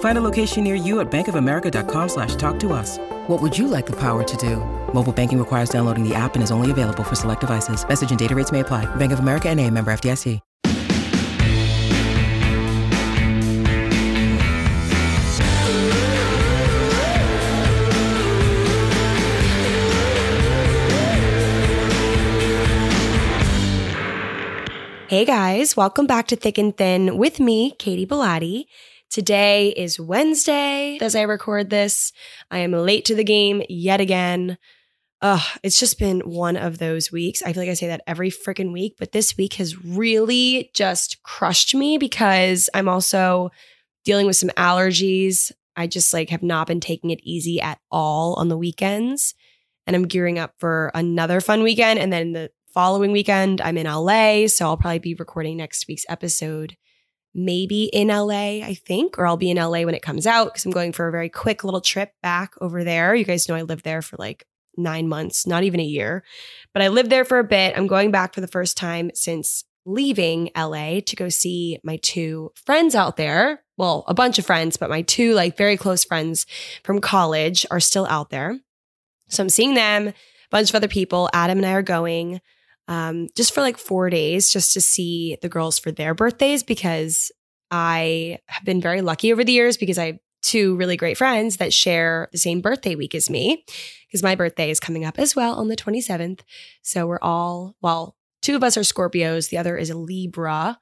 Find 0.00 0.18
a 0.18 0.24
location 0.24 0.64
near 0.64 0.74
you 0.74 0.98
at 0.98 1.08
bankofamerica.com 1.08 2.08
slash 2.08 2.34
talk 2.34 2.58
to 2.58 2.72
us. 2.72 2.98
What 3.28 3.40
would 3.40 3.56
you 3.56 3.68
like 3.68 3.86
the 3.86 4.00
power 4.00 4.24
to 4.24 4.36
do? 4.36 4.56
Mobile 4.92 5.12
banking 5.12 5.38
requires 5.38 5.70
downloading 5.70 6.02
the 6.02 6.16
app 6.16 6.34
and 6.34 6.42
is 6.42 6.50
only 6.50 6.72
available 6.72 7.04
for 7.04 7.14
select 7.14 7.42
devices. 7.42 7.86
Message 7.88 8.10
and 8.10 8.18
data 8.18 8.34
rates 8.34 8.50
may 8.50 8.60
apply. 8.60 8.86
Bank 8.96 9.12
of 9.12 9.20
America 9.20 9.48
and 9.48 9.60
a 9.60 9.70
member 9.70 9.92
FDIC. 9.92 10.40
Hey 25.08 25.24
guys, 25.24 25.74
welcome 25.74 26.06
back 26.06 26.26
to 26.26 26.36
Thick 26.36 26.58
and 26.58 26.76
Thin 26.76 27.16
with 27.16 27.40
me, 27.40 27.70
Katy 27.78 28.04
Bellotte. 28.04 28.66
Today 29.10 29.68
is 29.70 29.98
Wednesday 29.98 30.98
as 31.00 31.16
I 31.16 31.22
record 31.22 31.70
this. 31.70 32.12
I 32.50 32.58
am 32.58 32.72
late 32.72 33.06
to 33.06 33.14
the 33.14 33.24
game 33.24 33.62
yet 33.68 34.02
again. 34.02 34.58
Ugh, 35.22 35.40
it's 35.62 35.80
just 35.80 35.98
been 35.98 36.20
one 36.20 36.56
of 36.58 36.78
those 36.78 37.10
weeks. 37.10 37.42
I 37.42 37.52
feel 37.52 37.62
like 37.62 37.70
I 37.70 37.74
say 37.74 37.86
that 37.88 38.02
every 38.06 38.30
freaking 38.30 38.70
week, 38.70 38.96
but 38.98 39.12
this 39.12 39.36
week 39.36 39.54
has 39.54 39.82
really 39.82 40.70
just 40.74 41.22
crushed 41.22 41.74
me 41.74 41.96
because 41.96 42.68
I'm 42.74 42.88
also 42.88 43.50
dealing 44.04 44.26
with 44.26 44.36
some 44.36 44.50
allergies. 44.50 45.52
I 45.74 45.86
just 45.86 46.12
like 46.12 46.28
have 46.28 46.42
not 46.42 46.66
been 46.66 46.80
taking 46.80 47.10
it 47.10 47.20
easy 47.22 47.60
at 47.62 47.80
all 47.90 48.34
on 48.34 48.48
the 48.48 48.58
weekends. 48.58 49.34
And 49.86 49.96
I'm 49.96 50.06
gearing 50.06 50.38
up 50.38 50.52
for 50.58 50.90
another 50.94 51.40
fun 51.40 51.62
weekend. 51.62 51.98
And 51.98 52.12
then 52.12 52.32
the 52.32 52.50
following 52.74 53.10
weekend, 53.10 53.62
I'm 53.62 53.78
in 53.78 53.86
LA. 53.86 54.48
So 54.48 54.66
I'll 54.66 54.76
probably 54.76 54.98
be 54.98 55.14
recording 55.14 55.56
next 55.56 55.88
week's 55.88 56.04
episode, 56.10 56.76
maybe 57.38 57.84
in 57.84 58.08
LA, 58.08 58.64
I 58.64 58.76
think, 58.84 59.18
or 59.18 59.26
I'll 59.26 59.36
be 59.36 59.50
in 59.50 59.56
LA 59.56 59.82
when 59.82 59.94
it 59.94 60.02
comes 60.02 60.26
out 60.26 60.46
because 60.46 60.66
I'm 60.66 60.72
going 60.72 60.92
for 60.92 61.06
a 61.06 61.12
very 61.12 61.28
quick 61.28 61.62
little 61.62 61.80
trip 61.80 62.12
back 62.22 62.54
over 62.60 62.82
there. 62.82 63.14
You 63.14 63.24
guys 63.24 63.48
know 63.48 63.54
I 63.54 63.62
lived 63.62 63.84
there 63.84 64.02
for 64.02 64.16
like 64.18 64.44
nine 64.76 65.08
months, 65.08 65.46
not 65.46 65.62
even 65.62 65.80
a 65.80 65.84
year, 65.84 66.24
but 66.74 66.82
I 66.82 66.88
lived 66.88 67.10
there 67.10 67.24
for 67.24 67.38
a 67.38 67.44
bit. 67.44 67.76
I'm 67.76 67.86
going 67.86 68.10
back 68.10 68.34
for 68.34 68.40
the 68.40 68.48
first 68.48 68.76
time 68.76 69.10
since 69.14 69.64
leaving 69.86 70.50
LA 70.56 71.00
to 71.00 71.16
go 71.16 71.28
see 71.28 71.78
my 71.82 71.96
two 72.02 72.52
friends 72.66 72.94
out 72.94 73.16
there. 73.16 73.62
Well, 73.76 74.04
a 74.08 74.14
bunch 74.14 74.38
of 74.38 74.46
friends, 74.46 74.76
but 74.76 74.90
my 74.90 75.02
two 75.02 75.32
like 75.34 75.56
very 75.56 75.76
close 75.76 76.04
friends 76.04 76.44
from 76.82 77.00
college 77.00 77.64
are 77.70 77.80
still 77.80 78.06
out 78.06 78.30
there. 78.30 78.58
So 79.28 79.42
I'm 79.42 79.48
seeing 79.48 79.74
them, 79.74 80.08
a 80.08 80.14
bunch 80.50 80.70
of 80.70 80.76
other 80.76 80.88
people. 80.88 81.30
Adam 81.32 81.58
and 81.58 81.66
I 81.66 81.72
are 81.72 81.82
going 81.82 82.40
um, 82.88 83.28
just 83.36 83.54
for 83.54 83.60
like 83.60 83.78
four 83.78 84.10
days 84.10 84.52
just 84.52 84.72
to 84.72 84.80
see 84.80 85.36
the 85.42 85.48
girls 85.48 85.78
for 85.78 85.92
their 85.92 86.14
birthdays 86.14 86.62
because 86.62 87.30
I 87.70 88.38
have 88.46 88.64
been 88.64 88.80
very 88.80 89.02
lucky 89.02 89.32
over 89.32 89.44
the 89.44 89.52
years 89.52 89.76
because 89.76 89.98
I 89.98 90.06
have 90.06 90.18
two 90.42 90.76
really 90.76 90.96
great 90.96 91.18
friends 91.18 91.58
that 91.58 91.72
share 91.72 92.28
the 92.32 92.38
same 92.38 92.60
birthday 92.60 92.94
week 92.94 93.14
as 93.14 93.28
me 93.28 93.64
because 94.06 94.22
my 94.22 94.34
birthday 94.34 94.70
is 94.70 94.80
coming 94.80 95.04
up 95.04 95.18
as 95.18 95.36
well 95.36 95.54
on 95.54 95.68
the 95.68 95.76
27th. 95.76 96.40
So 96.82 97.06
we're 97.06 97.20
all, 97.20 97.76
well, 97.82 98.16
two 98.40 98.56
of 98.56 98.64
us 98.64 98.76
are 98.76 98.82
Scorpios, 98.82 99.50
the 99.50 99.58
other 99.58 99.76
is 99.76 99.90
a 99.90 99.98
Libra. 99.98 100.78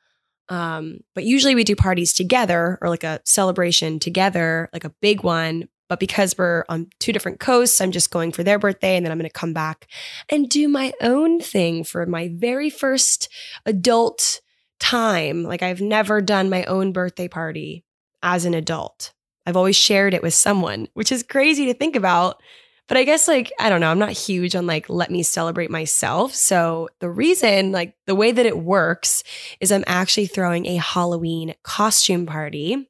Um, 0.48 1.00
but 1.14 1.24
usually 1.24 1.56
we 1.56 1.64
do 1.64 1.74
parties 1.74 2.12
together 2.12 2.78
or 2.80 2.88
like 2.88 3.02
a 3.02 3.20
celebration 3.24 3.98
together, 3.98 4.68
like 4.72 4.84
a 4.84 4.94
big 5.02 5.24
one. 5.24 5.68
But 5.88 6.00
because 6.00 6.36
we're 6.36 6.64
on 6.68 6.88
two 6.98 7.12
different 7.12 7.40
coasts, 7.40 7.80
I'm 7.80 7.92
just 7.92 8.10
going 8.10 8.32
for 8.32 8.42
their 8.42 8.58
birthday 8.58 8.96
and 8.96 9.04
then 9.04 9.12
I'm 9.12 9.18
going 9.18 9.28
to 9.28 9.32
come 9.32 9.52
back 9.52 9.86
and 10.28 10.48
do 10.48 10.68
my 10.68 10.92
own 11.00 11.40
thing 11.40 11.84
for 11.84 12.04
my 12.06 12.30
very 12.32 12.70
first 12.70 13.28
adult 13.64 14.40
time. 14.80 15.44
Like 15.44 15.62
I've 15.62 15.80
never 15.80 16.20
done 16.20 16.50
my 16.50 16.64
own 16.64 16.92
birthday 16.92 17.28
party 17.28 17.84
as 18.22 18.44
an 18.44 18.54
adult. 18.54 19.12
I've 19.46 19.56
always 19.56 19.76
shared 19.76 20.12
it 20.12 20.22
with 20.22 20.34
someone, 20.34 20.88
which 20.94 21.12
is 21.12 21.22
crazy 21.22 21.66
to 21.66 21.74
think 21.74 21.94
about. 21.94 22.42
But 22.88 22.96
I 22.96 23.04
guess 23.04 23.26
like 23.26 23.52
I 23.58 23.68
don't 23.68 23.80
know, 23.80 23.90
I'm 23.90 23.98
not 23.98 24.12
huge 24.12 24.54
on 24.54 24.66
like 24.66 24.88
let 24.88 25.10
me 25.10 25.22
celebrate 25.22 25.70
myself. 25.70 26.34
So 26.34 26.88
the 27.00 27.10
reason 27.10 27.72
like 27.72 27.94
the 28.06 28.14
way 28.14 28.32
that 28.32 28.46
it 28.46 28.58
works 28.58 29.24
is 29.60 29.72
I'm 29.72 29.84
actually 29.86 30.26
throwing 30.26 30.66
a 30.66 30.76
Halloween 30.76 31.54
costume 31.62 32.26
party 32.26 32.88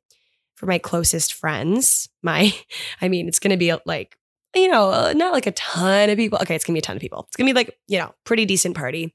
for 0.56 0.66
my 0.66 0.78
closest 0.78 1.34
friends. 1.34 2.08
My 2.22 2.52
I 3.00 3.08
mean, 3.08 3.28
it's 3.28 3.38
going 3.38 3.52
to 3.52 3.56
be 3.56 3.70
uh, 3.70 3.78
like 3.86 4.16
you 4.54 4.68
know, 4.68 4.90
uh, 4.90 5.12
not 5.14 5.32
like 5.32 5.46
a 5.46 5.52
ton 5.52 6.10
of 6.10 6.16
people. 6.16 6.38
Okay, 6.40 6.54
it's 6.54 6.64
going 6.64 6.72
to 6.74 6.76
be 6.76 6.80
a 6.80 6.82
ton 6.82 6.96
of 6.96 7.02
people. 7.02 7.26
It's 7.28 7.36
going 7.36 7.46
to 7.46 7.52
be 7.52 7.58
like, 7.58 7.78
you 7.88 7.98
know, 7.98 8.14
pretty 8.24 8.46
decent 8.46 8.74
party. 8.74 9.14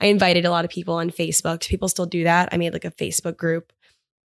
I 0.00 0.06
invited 0.06 0.44
a 0.44 0.50
lot 0.50 0.64
of 0.64 0.70
people 0.70 0.94
on 0.94 1.10
Facebook. 1.10 1.66
People 1.66 1.88
still 1.88 2.06
do 2.06 2.24
that? 2.24 2.50
I 2.52 2.56
made 2.56 2.72
like 2.72 2.84
a 2.84 2.90
Facebook 2.90 3.36
group. 3.36 3.72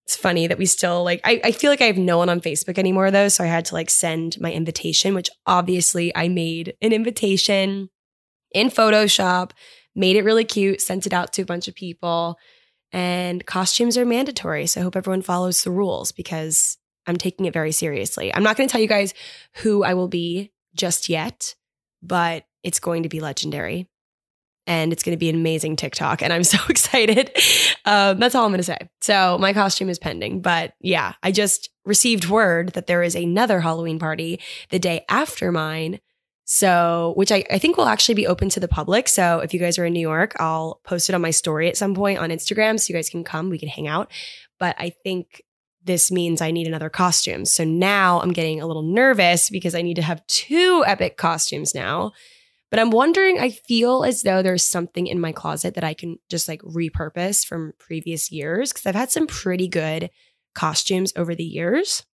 It's 0.06 0.16
funny 0.16 0.48
that 0.48 0.58
we 0.58 0.66
still 0.66 1.04
like, 1.04 1.22
I, 1.24 1.40
I 1.44 1.52
feel 1.52 1.70
like 1.70 1.82
I 1.82 1.86
have 1.86 1.98
no 1.98 2.18
one 2.18 2.30
on 2.30 2.42
Facebook 2.42 2.80
anymore 2.80 3.12
though. 3.12 3.28
So 3.28 3.44
I 3.44 3.48
had 3.48 3.66
to 3.66 3.76
like 3.76 3.92
send 3.92 4.42
my 4.42 4.52
invitation, 4.52 5.14
which 5.14 5.30
obviously 5.46 6.16
I 6.16 6.28
made 6.28 6.74
an 6.82 6.92
invitation 6.92 7.90
in 8.52 8.70
Photoshop, 8.70 9.52
made 9.96 10.16
it 10.16 10.24
really 10.24 10.46
cute, 10.46 10.82
sent 10.82 11.06
it 11.06 11.14
out 11.14 11.32
to 11.34 11.44
a 11.44 11.46
bunch 11.46 11.68
of 11.68 11.76
people. 11.76 12.40
And 12.92 13.46
costumes 13.46 13.98
are 13.98 14.06
mandatory. 14.06 14.66
So 14.68 14.82
I 14.82 14.84
hope 14.84 14.96
everyone 14.96 15.22
follows 15.22 15.64
the 15.64 15.72
rules 15.72 16.12
because 16.12 16.78
I'm 17.06 17.18
taking 17.18 17.46
it 17.46 17.54
very 17.54 17.72
seriously. 17.72 18.34
I'm 18.34 18.44
not 18.44 18.58
going 18.58 18.68
to 18.68 18.72
tell 18.72 18.82
you 18.82 18.88
guys 18.88 19.14
who 19.58 19.84
I 19.84 19.94
will 19.94 20.08
be 20.08 20.52
just 20.76 21.10
yet, 21.10 21.56
but 22.02 22.46
it's 22.64 22.80
going 22.80 23.04
to 23.04 23.10
be 23.10 23.20
legendary 23.20 23.88
and 24.68 24.94
it's 24.94 25.02
going 25.02 25.16
to 25.16 25.20
be 25.20 25.30
an 25.30 25.36
amazing 25.36 25.76
TikTok. 25.76 26.22
And 26.22 26.32
I'm 26.32 26.44
so 26.46 26.60
excited. 26.70 27.32
Um, 27.86 28.20
that's 28.20 28.36
all 28.36 28.46
I'm 28.46 28.52
going 28.52 28.60
to 28.60 28.64
say. 28.64 28.78
So 29.02 29.38
my 29.40 29.52
costume 29.54 29.90
is 29.90 30.00
pending. 30.00 30.42
But 30.42 30.74
yeah, 30.80 31.14
I 31.24 31.32
just 31.32 31.70
received 31.86 32.30
word 32.30 32.74
that 32.74 32.88
there 32.88 33.04
is 33.04 33.16
another 33.16 33.60
Halloween 33.60 34.00
party 34.00 34.40
the 34.70 34.80
day 34.80 35.06
after 35.10 35.52
mine. 35.52 36.00
So, 36.52 37.14
which 37.16 37.32
I, 37.32 37.44
I 37.52 37.60
think 37.60 37.78
will 37.78 37.86
actually 37.86 38.16
be 38.16 38.26
open 38.26 38.50
to 38.50 38.60
the 38.60 38.68
public. 38.68 39.08
So, 39.08 39.38
if 39.38 39.54
you 39.54 39.60
guys 39.60 39.78
are 39.78 39.86
in 39.86 39.94
New 39.94 40.00
York, 40.00 40.34
I'll 40.40 40.82
post 40.84 41.08
it 41.08 41.14
on 41.14 41.22
my 41.22 41.30
story 41.30 41.70
at 41.70 41.78
some 41.78 41.94
point 41.94 42.18
on 42.18 42.32
Instagram 42.32 42.80
so 42.80 42.92
you 42.92 42.98
guys 42.98 43.08
can 43.08 43.24
come, 43.24 43.52
we 43.52 43.60
can 43.60 43.70
hang 43.70 43.88
out. 43.88 44.12
But 44.58 44.76
I 44.80 44.90
think 44.90 45.44
this 45.84 46.10
means 46.10 46.42
I 46.42 46.50
need 46.50 46.66
another 46.66 46.90
costume. 46.90 47.46
So 47.46 47.64
now 47.64 48.20
I'm 48.20 48.34
getting 48.34 48.60
a 48.60 48.66
little 48.66 48.82
nervous 48.82 49.52
because 49.52 49.76
I 49.76 49.84
need 49.84 49.94
to 49.98 50.02
have 50.02 50.26
two 50.26 50.84
epic 50.88 51.18
costumes 51.18 51.76
now. 51.76 52.14
But 52.72 52.80
I'm 52.80 52.90
wondering, 52.90 53.38
I 53.38 53.52
feel 53.52 54.04
as 54.04 54.24
though 54.24 54.42
there's 54.42 54.64
something 54.64 55.06
in 55.06 55.22
my 55.22 55.32
closet 55.32 55.76
that 55.76 55.84
I 55.84 55.94
can 55.94 56.18
just 56.30 56.48
like 56.48 56.64
repurpose 56.64 57.46
from 57.46 57.74
previous 57.78 58.32
years 58.32 58.74
because 58.74 58.88
I've 58.88 58.96
had 58.96 59.12
some 59.12 59.28
pretty 59.28 59.68
good 59.68 60.10
costumes 60.56 61.14
over 61.16 61.36
the 61.36 61.44
years. 61.44 62.08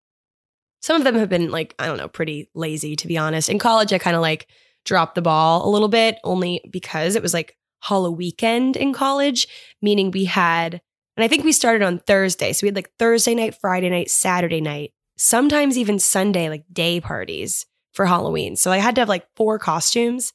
Some 0.84 0.98
of 0.98 1.06
them 1.06 1.16
have 1.16 1.30
been 1.30 1.50
like, 1.50 1.74
I 1.80 1.86
don't 1.86 1.96
know, 1.96 2.10
pretty 2.10 2.50
lazy 2.54 2.98
to 2.98 3.08
be 3.08 3.18
honest. 3.18 3.48
In 3.48 3.58
college, 3.58 3.94
I 3.94 3.98
kind 4.00 4.18
of 4.18 4.22
like 4.22 4.48
dropped 4.84 5.16
the 5.16 5.22
ball 5.22 5.66
a 5.66 5.72
little 5.72 5.88
bit 5.88 6.20
only 6.26 6.60
because 6.70 7.16
it 7.16 7.22
was 7.22 7.34
like 7.34 7.56
Halloween 7.82 8.18
weekend 8.18 8.76
in 8.76 8.92
college, 8.92 9.48
meaning 9.82 10.12
we 10.12 10.26
had, 10.26 10.82
and 11.16 11.24
I 11.24 11.30
think 11.30 11.46
we 11.46 11.54
started 11.54 11.86
on 11.86 12.00
Thursday. 12.00 12.52
So 12.52 12.66
we 12.66 12.68
had 12.68 12.76
like 12.76 12.92
Thursday 13.00 13.34
night, 13.34 13.56
Friday 13.62 13.90
night, 13.90 14.12
Saturday 14.12 14.60
night, 14.60 14.92
sometimes 15.18 15.78
even 15.78 16.00
Sunday, 16.00 16.50
like 16.50 16.66
day 16.70 17.00
parties 17.00 17.66
for 17.94 18.06
Halloween. 18.06 18.58
So 18.58 18.70
I 18.70 18.80
had 18.80 18.96
to 18.96 19.02
have 19.02 19.10
like 19.10 19.26
four 19.38 19.60
costumes. 19.60 20.34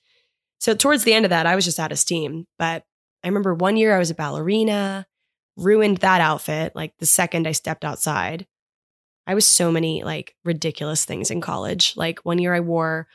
So 0.60 0.74
towards 0.74 1.04
the 1.04 1.12
end 1.12 1.26
of 1.26 1.30
that, 1.30 1.44
I 1.44 1.56
was 1.56 1.66
just 1.66 1.78
out 1.78 1.92
of 1.92 1.98
steam. 1.98 2.46
But 2.58 2.84
I 3.22 3.28
remember 3.28 3.54
one 3.54 3.76
year 3.76 3.94
I 3.94 3.98
was 3.98 4.10
a 4.10 4.14
ballerina, 4.14 5.06
ruined 5.58 5.98
that 5.98 6.22
outfit 6.22 6.72
like 6.74 6.94
the 7.00 7.06
second 7.06 7.46
I 7.46 7.52
stepped 7.52 7.84
outside. 7.84 8.46
I 9.28 9.34
was 9.34 9.46
so 9.46 9.70
many 9.70 10.02
like 10.02 10.34
ridiculous 10.44 11.04
things 11.04 11.30
in 11.30 11.42
college. 11.42 11.92
Like 11.96 12.18
one 12.20 12.38
year 12.38 12.54
I 12.54 12.60
wore 12.60 13.06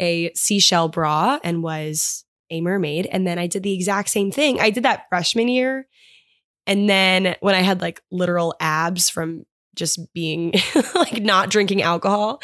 a 0.00 0.32
seashell 0.32 0.88
bra 0.88 1.38
and 1.44 1.62
was 1.62 2.24
a 2.48 2.62
mermaid. 2.62 3.06
And 3.06 3.26
then 3.26 3.38
I 3.38 3.46
did 3.46 3.62
the 3.62 3.74
exact 3.74 4.08
same 4.08 4.32
thing. 4.32 4.58
I 4.58 4.70
did 4.70 4.84
that 4.84 5.06
freshman 5.10 5.48
year. 5.48 5.86
And 6.66 6.88
then 6.88 7.36
when 7.40 7.54
I 7.54 7.60
had 7.60 7.82
like 7.82 8.00
literal 8.10 8.54
abs 8.58 9.10
from 9.10 9.44
just 9.74 10.12
being 10.14 10.54
like 10.94 11.22
not 11.22 11.50
drinking 11.50 11.82
alcohol. 11.82 12.42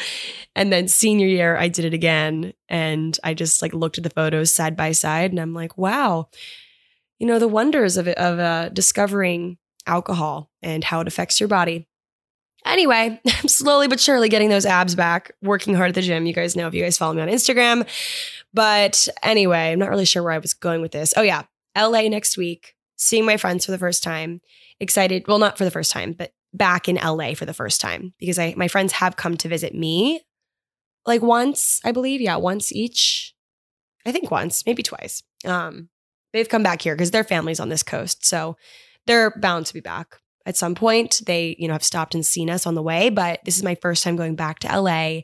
And 0.55 0.71
then 0.71 0.87
senior 0.87 1.27
year, 1.27 1.57
I 1.57 1.67
did 1.67 1.85
it 1.85 1.93
again. 1.93 2.53
And 2.69 3.17
I 3.23 3.33
just 3.33 3.61
like 3.61 3.73
looked 3.73 3.97
at 3.97 4.03
the 4.03 4.09
photos 4.11 4.53
side 4.53 4.77
by 4.77 4.91
side 4.91 5.31
and 5.31 5.39
I'm 5.39 5.53
like, 5.53 5.77
wow, 5.77 6.29
you 7.19 7.25
know, 7.27 7.39
the 7.39 7.47
wonders 7.47 7.97
of, 7.97 8.07
of 8.07 8.39
uh, 8.39 8.69
discovering 8.69 9.57
alcohol 9.87 10.51
and 10.61 10.83
how 10.83 11.01
it 11.01 11.07
affects 11.07 11.39
your 11.39 11.49
body. 11.49 11.87
Anyway, 12.67 13.19
I'm 13.27 13.47
slowly 13.47 13.87
but 13.87 13.99
surely 13.99 14.29
getting 14.29 14.49
those 14.49 14.65
abs 14.65 14.95
back, 14.95 15.31
working 15.41 15.73
hard 15.75 15.89
at 15.89 15.95
the 15.95 16.01
gym. 16.01 16.25
You 16.25 16.33
guys 16.33 16.55
know 16.55 16.67
if 16.67 16.73
you 16.73 16.83
guys 16.83 16.97
follow 16.97 17.13
me 17.13 17.21
on 17.21 17.27
Instagram. 17.27 17.87
But 18.53 19.07
anyway, 19.23 19.71
I'm 19.71 19.79
not 19.79 19.89
really 19.89 20.05
sure 20.05 20.23
where 20.23 20.31
I 20.31 20.37
was 20.37 20.53
going 20.53 20.81
with 20.81 20.91
this. 20.91 21.13
Oh, 21.17 21.21
yeah, 21.21 21.43
LA 21.77 22.03
next 22.03 22.37
week, 22.37 22.75
seeing 22.95 23.25
my 23.25 23.37
friends 23.37 23.65
for 23.65 23.71
the 23.71 23.77
first 23.77 24.03
time. 24.03 24.41
Excited. 24.79 25.27
Well, 25.27 25.39
not 25.39 25.57
for 25.57 25.65
the 25.65 25.71
first 25.71 25.91
time, 25.91 26.13
but 26.13 26.33
back 26.53 26.87
in 26.87 26.95
LA 26.95 27.33
for 27.33 27.45
the 27.45 27.53
first 27.53 27.81
time 27.81 28.13
because 28.19 28.39
I 28.39 28.53
my 28.57 28.67
friends 28.67 28.93
have 28.93 29.15
come 29.15 29.37
to 29.37 29.49
visit 29.49 29.75
me 29.75 30.21
like 31.05 31.21
once, 31.21 31.81
I 31.83 31.91
believe. 31.91 32.21
Yeah, 32.21 32.35
once 32.35 32.71
each. 32.71 33.33
I 34.05 34.11
think 34.11 34.31
once, 34.31 34.65
maybe 34.65 34.83
twice. 34.83 35.23
Um, 35.45 35.89
they've 36.31 36.47
come 36.47 36.63
back 36.63 36.81
here 36.81 36.95
because 36.95 37.11
their 37.11 37.23
family's 37.23 37.59
on 37.59 37.69
this 37.69 37.83
coast. 37.83 38.25
So 38.25 38.55
they're 39.05 39.31
bound 39.31 39.65
to 39.65 39.73
be 39.73 39.81
back 39.81 40.17
at 40.47 40.57
some 40.57 40.73
point. 40.73 41.21
They, 41.25 41.55
you 41.59 41.67
know, 41.67 41.73
have 41.73 41.83
stopped 41.83 42.15
and 42.15 42.25
seen 42.25 42.49
us 42.49 42.65
on 42.65 42.73
the 42.73 42.81
way, 42.81 43.09
but 43.09 43.41
this 43.45 43.57
is 43.57 43.63
my 43.63 43.75
first 43.75 44.03
time 44.03 44.15
going 44.15 44.35
back 44.35 44.59
to 44.59 44.81
LA. 44.81 45.21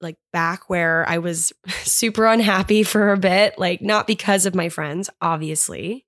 Like 0.00 0.16
back 0.32 0.68
where 0.68 1.08
I 1.08 1.18
was 1.18 1.52
super 1.84 2.26
unhappy 2.26 2.82
for 2.82 3.12
a 3.12 3.18
bit, 3.18 3.56
like 3.58 3.80
not 3.80 4.08
because 4.08 4.46
of 4.46 4.54
my 4.56 4.68
friends, 4.68 5.08
obviously. 5.20 6.06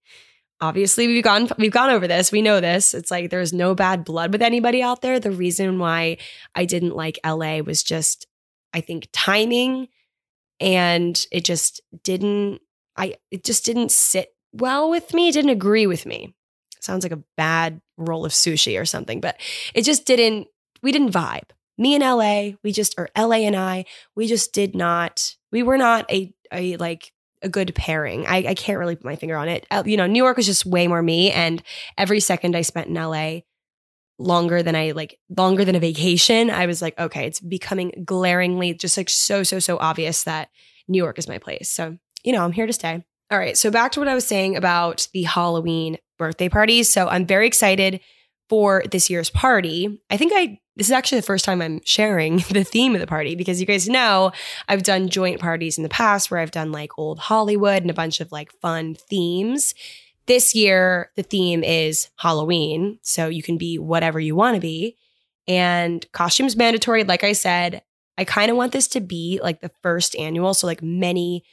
Obviously, 0.60 1.06
we've 1.06 1.22
gone 1.22 1.48
we've 1.58 1.70
gone 1.70 1.90
over 1.90 2.08
this. 2.08 2.32
We 2.32 2.42
know 2.42 2.60
this. 2.60 2.94
It's 2.94 3.10
like 3.10 3.30
there's 3.30 3.52
no 3.52 3.74
bad 3.74 4.04
blood 4.04 4.32
with 4.32 4.42
anybody 4.42 4.82
out 4.82 5.02
there. 5.02 5.20
The 5.20 5.30
reason 5.30 5.78
why 5.78 6.16
I 6.54 6.64
didn't 6.64 6.96
like 6.96 7.20
LA 7.24 7.58
was 7.58 7.82
just 7.82 8.26
I 8.72 8.80
think 8.80 9.08
timing 9.12 9.88
and 10.60 11.24
it 11.30 11.44
just 11.44 11.80
didn't 12.02 12.62
I 12.96 13.16
it 13.30 13.44
just 13.44 13.64
didn't 13.64 13.92
sit 13.92 14.34
well 14.52 14.90
with 14.90 15.12
me, 15.12 15.28
it 15.28 15.32
didn't 15.32 15.50
agree 15.50 15.86
with 15.86 16.06
me 16.06 16.34
sounds 16.84 17.04
like 17.04 17.12
a 17.12 17.22
bad 17.36 17.80
roll 17.96 18.24
of 18.24 18.32
sushi 18.32 18.80
or 18.80 18.84
something, 18.84 19.20
but 19.20 19.40
it 19.74 19.82
just 19.82 20.06
didn't, 20.06 20.48
we 20.82 20.92
didn't 20.92 21.12
vibe. 21.12 21.50
Me 21.76 21.94
and 21.94 22.02
LA, 22.02 22.56
we 22.62 22.72
just, 22.72 22.94
or 22.98 23.08
LA 23.16 23.38
and 23.38 23.56
I, 23.56 23.84
we 24.14 24.26
just 24.26 24.52
did 24.52 24.74
not, 24.74 25.34
we 25.50 25.62
were 25.62 25.78
not 25.78 26.10
a, 26.10 26.32
a 26.52 26.76
like, 26.76 27.12
a 27.42 27.48
good 27.48 27.74
pairing. 27.74 28.26
I, 28.26 28.38
I 28.38 28.54
can't 28.54 28.78
really 28.78 28.96
put 28.96 29.04
my 29.04 29.16
finger 29.16 29.36
on 29.36 29.48
it. 29.48 29.66
You 29.84 29.98
know, 29.98 30.06
New 30.06 30.22
York 30.22 30.38
was 30.38 30.46
just 30.46 30.64
way 30.64 30.88
more 30.88 31.02
me. 31.02 31.30
And 31.30 31.62
every 31.98 32.18
second 32.18 32.56
I 32.56 32.62
spent 32.62 32.88
in 32.88 32.94
LA, 32.94 33.40
longer 34.18 34.62
than 34.62 34.74
I 34.74 34.92
like, 34.92 35.18
longer 35.36 35.64
than 35.64 35.74
a 35.74 35.80
vacation, 35.80 36.48
I 36.48 36.66
was 36.66 36.80
like, 36.80 36.98
okay, 36.98 37.26
it's 37.26 37.40
becoming 37.40 38.02
glaringly 38.04 38.72
just 38.74 38.96
like 38.96 39.10
so, 39.10 39.42
so, 39.42 39.58
so 39.58 39.76
obvious 39.78 40.24
that 40.24 40.48
New 40.88 40.98
York 40.98 41.18
is 41.18 41.28
my 41.28 41.38
place. 41.38 41.68
So, 41.68 41.98
you 42.24 42.32
know, 42.32 42.42
I'm 42.42 42.52
here 42.52 42.66
to 42.66 42.72
stay. 42.72 43.04
All 43.30 43.38
right. 43.38 43.56
So 43.56 43.70
back 43.70 43.92
to 43.92 44.00
what 44.00 44.08
I 44.08 44.14
was 44.14 44.26
saying 44.26 44.56
about 44.56 45.08
the 45.12 45.22
Halloween 45.22 45.98
birthday 46.18 46.48
parties. 46.48 46.88
So 46.88 47.08
I'm 47.08 47.26
very 47.26 47.46
excited 47.46 48.00
for 48.48 48.84
this 48.90 49.08
year's 49.08 49.30
party. 49.30 50.00
I 50.10 50.16
think 50.16 50.32
I 50.34 50.58
this 50.76 50.88
is 50.88 50.92
actually 50.92 51.20
the 51.20 51.26
first 51.26 51.44
time 51.44 51.62
I'm 51.62 51.80
sharing 51.84 52.38
the 52.50 52.64
theme 52.64 52.94
of 52.94 53.00
the 53.00 53.06
party 53.06 53.36
because 53.36 53.60
you 53.60 53.66
guys 53.66 53.88
know 53.88 54.32
I've 54.68 54.82
done 54.82 55.08
joint 55.08 55.40
parties 55.40 55.76
in 55.76 55.82
the 55.82 55.88
past 55.88 56.30
where 56.30 56.40
I've 56.40 56.50
done 56.50 56.72
like 56.72 56.98
old 56.98 57.18
Hollywood 57.18 57.82
and 57.82 57.90
a 57.90 57.94
bunch 57.94 58.20
of 58.20 58.32
like 58.32 58.52
fun 58.60 58.94
themes. 58.94 59.74
This 60.26 60.54
year 60.54 61.10
the 61.16 61.22
theme 61.22 61.62
is 61.62 62.10
Halloween, 62.16 62.98
so 63.02 63.28
you 63.28 63.42
can 63.42 63.56
be 63.56 63.78
whatever 63.78 64.18
you 64.18 64.34
want 64.34 64.56
to 64.56 64.60
be 64.60 64.96
and 65.46 66.04
costumes 66.12 66.56
mandatory 66.56 67.04
like 67.04 67.24
I 67.24 67.32
said. 67.32 67.82
I 68.16 68.24
kind 68.24 68.48
of 68.48 68.56
want 68.56 68.70
this 68.70 68.86
to 68.88 69.00
be 69.00 69.40
like 69.42 69.60
the 69.60 69.72
first 69.82 70.14
annual 70.14 70.54
so 70.54 70.68
like 70.68 70.82
many 70.82 71.44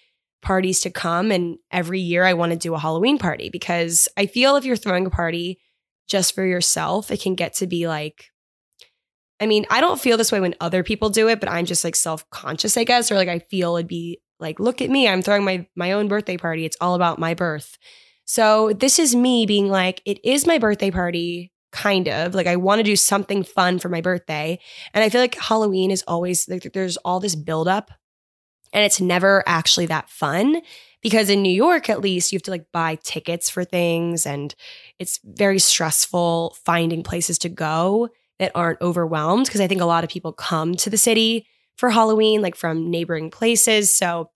parties 0.42 0.82
to 0.82 0.90
come. 0.90 1.32
And 1.32 1.58
every 1.72 2.00
year 2.00 2.26
I 2.26 2.34
want 2.34 2.52
to 2.52 2.58
do 2.58 2.74
a 2.74 2.80
Halloween 2.80 3.18
party 3.18 3.50
because 3.50 4.08
I 4.18 4.26
feel 4.26 4.56
if 4.56 4.66
you're 4.66 4.76
throwing 4.76 5.06
a 5.06 5.12
party 5.12 5.60
just 6.08 6.36
for 6.36 6.46
yourself, 6.46 7.12
it 7.12 7.22
can 7.22 7.36
get 7.36 7.54
to 7.56 7.68
be 7.68 7.88
like, 7.88 8.26
I 9.40 9.48
mean, 9.48 9.66
I 9.72 9.82
don't 9.82 10.00
feel 10.00 10.18
this 10.18 10.32
way 10.32 10.40
when 10.40 10.56
other 10.60 10.84
people 10.84 11.10
do 11.10 11.28
it, 11.28 11.40
but 11.40 11.50
I'm 11.50 11.66
just 11.66 11.84
like 11.84 11.96
self 11.96 12.30
conscious, 12.30 12.78
I 12.78 12.84
guess, 12.84 13.12
or 13.12 13.16
like 13.16 13.30
I 13.30 13.40
feel 13.40 13.76
it'd 13.76 13.88
be 13.88 14.20
like, 14.40 14.60
look 14.60 14.82
at 14.82 14.90
me, 14.90 15.08
I'm 15.08 15.22
throwing 15.22 15.44
my 15.44 15.68
my 15.76 15.94
own 15.94 16.08
birthday 16.08 16.38
party. 16.38 16.66
It's 16.66 16.78
all 16.80 16.94
about 16.94 17.18
my 17.18 17.34
birth. 17.34 17.78
So 18.26 18.72
this 18.74 19.00
is 19.00 19.16
me 19.16 19.46
being 19.46 19.68
like, 19.68 20.02
it 20.06 20.20
is 20.24 20.46
my 20.46 20.60
birthday 20.60 20.92
party, 20.92 21.52
kind 21.72 22.08
of 22.08 22.36
like 22.36 22.48
I 22.48 22.56
want 22.56 22.80
to 22.80 22.84
do 22.84 22.96
something 22.96 23.44
fun 23.44 23.80
for 23.80 23.90
my 23.90 24.02
birthday, 24.02 24.60
and 24.94 25.04
I 25.04 25.10
feel 25.10 25.22
like 25.22 25.36
Halloween 25.36 25.90
is 25.90 26.04
always 26.08 26.48
like 26.48 26.72
there's 26.74 26.98
all 26.98 27.20
this 27.20 27.36
buildup 27.36 27.90
and 28.74 28.86
it's 28.86 29.02
never 29.02 29.44
actually 29.46 29.88
that 29.88 30.10
fun 30.10 30.62
because 31.02 31.30
in 31.30 31.42
New 31.42 31.54
York, 31.54 31.90
at 31.90 32.02
least, 32.02 32.32
you 32.32 32.38
have 32.38 32.44
to 32.44 32.52
like 32.52 32.72
buy 32.72 32.96
tickets 33.04 33.50
for 33.50 33.64
things 33.64 34.26
and 34.26 34.54
it's 35.00 35.20
very 35.24 35.60
stressful 35.60 36.56
finding 36.64 37.04
places 37.04 37.40
to 37.40 37.50
go 37.50 38.10
that 38.40 38.52
aren't 38.54 38.82
overwhelmed. 38.82 39.46
Because 39.46 39.62
I 39.62 39.68
think 39.68 39.82
a 39.82 39.86
lot 39.86 40.04
of 40.04 40.10
people 40.10 40.32
come 40.32 40.76
to 40.76 40.90
the 40.90 40.98
city 40.98 41.48
for 41.76 41.90
Halloween, 41.90 42.42
like 42.42 42.56
from 42.56 42.92
neighboring 42.92 43.32
places. 43.32 43.94
So 43.94 44.30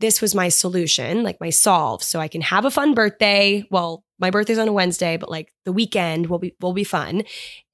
this 0.00 0.22
was 0.22 0.34
my 0.34 0.48
solution, 0.48 1.22
like 1.22 1.40
my 1.40 1.50
solve. 1.50 2.02
So 2.02 2.18
I 2.18 2.28
can 2.28 2.40
have 2.40 2.64
a 2.64 2.70
fun 2.70 2.94
birthday. 2.94 3.64
Well, 3.70 4.04
my 4.18 4.30
birthday's 4.30 4.58
on 4.58 4.68
a 4.68 4.72
Wednesday, 4.72 5.18
but 5.18 5.30
like 5.30 5.52
the 5.64 5.72
weekend 5.72 6.26
will 6.26 6.38
be 6.38 6.54
will 6.60 6.72
be 6.72 6.84
fun. 6.84 7.24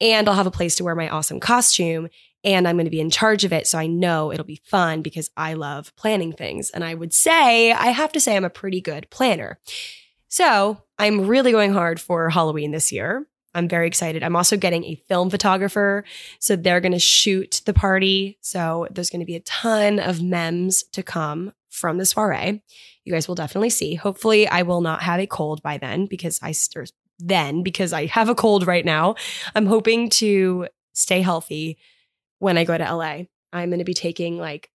And 0.00 0.28
I'll 0.28 0.34
have 0.34 0.46
a 0.48 0.52
place 0.52 0.74
to 0.76 0.84
wear 0.84 0.96
my 0.96 1.08
awesome 1.08 1.38
costume 1.38 2.08
and 2.44 2.66
I'm 2.66 2.76
going 2.76 2.86
to 2.86 2.90
be 2.90 3.00
in 3.00 3.10
charge 3.10 3.44
of 3.44 3.52
it. 3.52 3.66
So 3.66 3.78
I 3.78 3.86
know 3.86 4.32
it'll 4.32 4.44
be 4.44 4.60
fun 4.64 5.02
because 5.02 5.30
I 5.36 5.54
love 5.54 5.94
planning 5.96 6.32
things. 6.32 6.70
And 6.70 6.84
I 6.84 6.94
would 6.94 7.12
say, 7.12 7.72
I 7.72 7.88
have 7.88 8.12
to 8.12 8.20
say, 8.20 8.36
I'm 8.36 8.44
a 8.44 8.50
pretty 8.50 8.80
good 8.80 9.08
planner. 9.10 9.58
So 10.28 10.82
I'm 10.98 11.26
really 11.26 11.52
going 11.52 11.72
hard 11.72 12.00
for 12.00 12.30
Halloween 12.30 12.72
this 12.72 12.90
year. 12.90 13.26
I'm 13.54 13.68
very 13.68 13.86
excited. 13.86 14.22
I'm 14.22 14.34
also 14.34 14.56
getting 14.56 14.84
a 14.84 14.94
film 14.94 15.28
photographer. 15.28 16.04
So 16.38 16.56
they're 16.56 16.80
going 16.80 16.92
to 16.92 16.98
shoot 16.98 17.60
the 17.66 17.74
party. 17.74 18.38
So 18.40 18.88
there's 18.90 19.10
going 19.10 19.20
to 19.20 19.26
be 19.26 19.36
a 19.36 19.40
ton 19.40 19.98
of 19.98 20.22
memes 20.22 20.84
to 20.92 21.02
come 21.02 21.52
from 21.68 21.98
the 21.98 22.06
soiree. 22.06 22.62
You 23.04 23.12
guys 23.12 23.28
will 23.28 23.34
definitely 23.34 23.70
see. 23.70 23.94
Hopefully, 23.94 24.48
I 24.48 24.62
will 24.62 24.80
not 24.80 25.02
have 25.02 25.20
a 25.20 25.26
cold 25.26 25.62
by 25.62 25.76
then 25.76 26.06
because 26.06 26.38
I, 26.42 26.54
then 27.18 27.62
because 27.62 27.92
I 27.92 28.06
have 28.06 28.28
a 28.28 28.34
cold 28.34 28.66
right 28.66 28.84
now. 28.84 29.16
I'm 29.54 29.66
hoping 29.66 30.08
to 30.10 30.68
stay 30.94 31.20
healthy 31.20 31.78
when 32.42 32.58
I 32.58 32.64
go 32.64 32.76
to 32.76 32.94
LA. 32.94 33.22
I'm 33.52 33.70
going 33.70 33.78
to 33.78 33.84
be 33.84 33.94
taking 33.94 34.36
like 34.36 34.68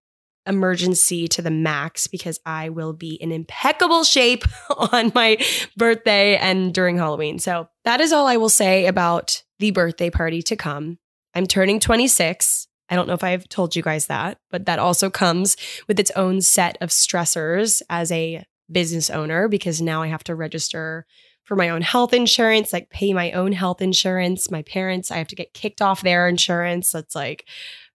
emergency 0.47 1.27
to 1.27 1.41
the 1.41 1.51
max 1.51 2.07
because 2.07 2.39
I 2.45 2.69
will 2.69 2.93
be 2.93 3.15
in 3.15 3.33
impeccable 3.33 4.05
shape 4.05 4.45
on 4.93 5.11
my 5.13 5.37
birthday 5.75 6.37
and 6.37 6.73
during 6.73 6.97
Halloween. 6.97 7.39
So 7.39 7.67
that 7.83 7.99
is 7.99 8.13
all 8.13 8.25
I 8.25 8.37
will 8.37 8.47
say 8.47 8.85
about 8.85 9.43
the 9.59 9.71
birthday 9.71 10.09
party 10.09 10.41
to 10.43 10.55
come. 10.55 10.97
I'm 11.33 11.45
turning 11.45 11.81
26. 11.81 12.69
I 12.89 12.95
don't 12.95 13.07
know 13.07 13.13
if 13.13 13.23
I've 13.23 13.49
told 13.49 13.75
you 13.75 13.83
guys 13.83 14.07
that, 14.07 14.37
but 14.49 14.65
that 14.65 14.79
also 14.79 15.09
comes 15.09 15.57
with 15.89 15.99
its 15.99 16.11
own 16.11 16.39
set 16.39 16.77
of 16.79 16.89
stressors 16.89 17.81
as 17.89 18.13
a 18.13 18.45
business 18.71 19.09
owner 19.09 19.49
because 19.49 19.81
now 19.81 20.01
I 20.01 20.07
have 20.07 20.23
to 20.25 20.35
register 20.35 21.05
for 21.47 21.55
my 21.55 21.69
own 21.69 21.81
health 21.81 22.13
insurance, 22.13 22.73
like 22.73 22.89
pay 22.89 23.13
my 23.13 23.31
own 23.31 23.53
health 23.53 23.81
insurance. 23.81 24.51
My 24.51 24.63
parents, 24.63 25.11
I 25.11 25.17
have 25.17 25.29
to 25.29 25.35
get 25.35 25.53
kicked 25.53 25.81
off 25.81 26.03
their 26.03 26.27
insurance. 26.27 26.91
That's 26.91 27.15
like 27.15 27.47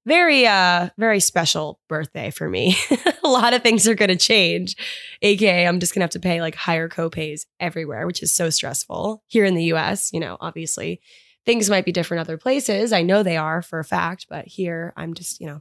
very 0.05 0.47
uh 0.47 0.89
very 0.99 1.21
special 1.21 1.79
birthday 1.87 2.31
for 2.31 2.49
me. 2.49 2.75
a 3.23 3.29
lot 3.29 3.53
of 3.53 3.63
things 3.63 3.87
are 3.87 3.95
going 3.95 4.09
to 4.09 4.17
change. 4.17 4.75
AKA 5.21 5.69
I'm 5.69 5.81
just 5.81 5.95
going 5.95 6.01
to 6.01 6.05
have 6.05 6.11
to 6.11 6.21
pay 6.21 6.41
like 6.41 6.55
higher 6.55 6.89
copays 6.89 7.45
everywhere, 7.61 8.07
which 8.07 8.23
is 8.23 8.33
so 8.33 8.49
stressful. 8.49 9.23
Here 9.29 9.45
in 9.45 9.55
the 9.55 9.65
US, 9.75 10.11
you 10.15 10.19
know, 10.19 10.39
obviously 10.41 11.03
things 11.45 11.69
might 11.69 11.85
be 11.85 11.93
different 11.93 12.23
other 12.23 12.39
places. 12.39 12.91
I 12.91 13.03
know 13.03 13.23
they 13.23 13.37
are 13.37 13.61
for 13.61 13.79
a 13.79 13.85
fact, 13.85 14.27
but 14.31 14.47
here 14.47 14.95
I'm 14.97 15.13
just, 15.13 15.41
you 15.41 15.47
know, 15.47 15.61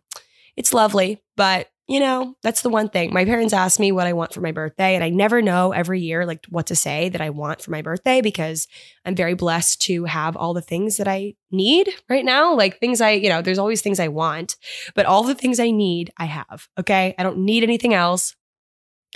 it's 0.55 0.73
lovely, 0.73 1.21
but 1.37 1.67
you 1.91 1.99
know, 1.99 2.35
that's 2.41 2.61
the 2.61 2.69
one 2.69 2.87
thing. 2.87 3.11
My 3.11 3.25
parents 3.25 3.53
ask 3.53 3.77
me 3.77 3.91
what 3.91 4.07
I 4.07 4.13
want 4.13 4.33
for 4.33 4.39
my 4.39 4.53
birthday, 4.53 4.95
and 4.95 5.03
I 5.03 5.09
never 5.09 5.41
know 5.41 5.73
every 5.73 5.99
year 5.99 6.25
like 6.25 6.45
what 6.49 6.67
to 6.67 6.75
say 6.75 7.09
that 7.09 7.19
I 7.19 7.31
want 7.31 7.61
for 7.61 7.71
my 7.71 7.81
birthday 7.81 8.21
because 8.21 8.69
I'm 9.03 9.13
very 9.13 9.33
blessed 9.33 9.81
to 9.83 10.05
have 10.05 10.37
all 10.37 10.53
the 10.53 10.61
things 10.61 10.95
that 10.97 11.07
I 11.09 11.33
need 11.51 11.89
right 12.09 12.23
now. 12.23 12.55
Like 12.55 12.79
things 12.79 13.01
I, 13.01 13.11
you 13.11 13.27
know, 13.27 13.41
there's 13.41 13.59
always 13.59 13.81
things 13.81 13.99
I 13.99 14.07
want, 14.07 14.55
but 14.95 15.05
all 15.05 15.23
the 15.23 15.35
things 15.35 15.59
I 15.59 15.71
need, 15.71 16.13
I 16.15 16.25
have. 16.25 16.69
Okay. 16.79 17.13
I 17.17 17.23
don't 17.23 17.39
need 17.39 17.61
anything 17.61 17.93
else. 17.93 18.37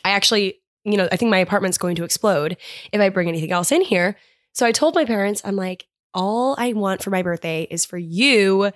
I 0.04 0.10
actually, 0.10 0.56
you 0.84 0.98
know, 0.98 1.08
I 1.14 1.16
think 1.16 1.32
my 1.32 1.38
apartment's 1.38 1.78
going 1.78 1.96
to 1.96 2.04
explode 2.04 2.58
if 2.92 3.00
I 3.00 3.08
bring 3.08 3.30
anything 3.30 3.54
else 3.54 3.72
in 3.72 3.82
here. 3.82 4.18
So 4.52 4.66
I 4.66 4.74
told 4.74 4.96
my 4.96 5.06
parents, 5.06 5.42
I'm 5.46 5.56
like, 5.56 5.88
all 6.14 6.56
I 6.58 6.74
want 6.74 7.04
for 7.04 7.10
my 7.10 7.22
birthday 7.22 7.68
is 7.72 7.86
for 7.86 7.98
you 7.98 8.72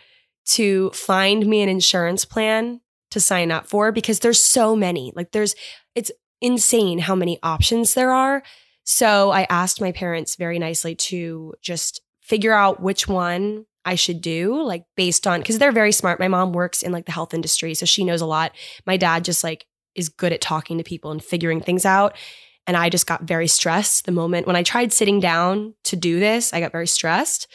to 0.49 0.89
find 0.91 1.45
me 1.45 1.61
an 1.61 1.69
insurance 1.69 2.25
plan 2.25 2.81
to 3.11 3.19
sign 3.19 3.51
up 3.51 3.67
for 3.67 3.91
because 3.91 4.19
there's 4.19 4.43
so 4.43 4.75
many. 4.75 5.11
Like 5.15 5.31
there's 5.31 5.55
it's 5.95 6.11
insane 6.41 6.99
how 6.99 7.15
many 7.15 7.39
options 7.43 7.93
there 7.93 8.11
are. 8.11 8.43
So 8.83 9.31
I 9.31 9.45
asked 9.49 9.81
my 9.81 9.91
parents 9.91 10.35
very 10.35 10.57
nicely 10.57 10.95
to 10.95 11.53
just 11.61 12.01
figure 12.21 12.53
out 12.53 12.81
which 12.81 13.07
one 13.07 13.65
I 13.85 13.95
should 13.95 14.21
do, 14.21 14.61
like 14.61 14.83
based 14.95 15.27
on 15.27 15.39
because 15.39 15.59
they're 15.59 15.71
very 15.71 15.91
smart. 15.91 16.19
My 16.19 16.27
mom 16.27 16.53
works 16.53 16.81
in 16.81 16.91
like 16.91 17.05
the 17.05 17.11
health 17.11 17.33
industry, 17.33 17.73
so 17.73 17.85
she 17.85 18.03
knows 18.03 18.21
a 18.21 18.25
lot. 18.25 18.51
My 18.85 18.97
dad 18.97 19.25
just 19.25 19.43
like 19.43 19.65
is 19.95 20.09
good 20.09 20.33
at 20.33 20.41
talking 20.41 20.77
to 20.77 20.83
people 20.83 21.11
and 21.11 21.23
figuring 21.23 21.61
things 21.61 21.85
out. 21.85 22.15
And 22.67 22.77
I 22.77 22.89
just 22.89 23.07
got 23.07 23.23
very 23.23 23.47
stressed 23.47 24.05
the 24.05 24.11
moment 24.11 24.45
when 24.45 24.55
I 24.55 24.63
tried 24.63 24.93
sitting 24.93 25.19
down 25.19 25.73
to 25.85 25.95
do 25.95 26.19
this, 26.19 26.53
I 26.53 26.59
got 26.59 26.71
very 26.71 26.87
stressed. 26.87 27.47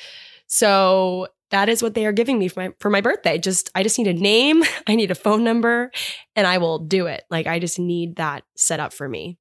So 0.46 1.28
that 1.50 1.68
is 1.68 1.82
what 1.82 1.94
they 1.94 2.06
are 2.06 2.12
giving 2.12 2.38
me 2.38 2.48
for 2.48 2.60
my 2.60 2.74
for 2.80 2.90
my 2.90 3.00
birthday. 3.00 3.38
Just 3.38 3.70
I 3.74 3.82
just 3.82 3.98
need 3.98 4.08
a 4.08 4.14
name, 4.14 4.62
I 4.86 4.94
need 4.94 5.10
a 5.10 5.16
phone 5.16 5.44
number, 5.44 5.90
and 6.36 6.46
I 6.46 6.58
will 6.58 6.78
do 6.78 7.06
it. 7.06 7.24
Like 7.30 7.46
I 7.46 7.58
just 7.58 7.78
need 7.78 8.16
that 8.16 8.44
set 8.56 8.80
up 8.80 8.92
for 8.92 9.08
me. 9.08 9.38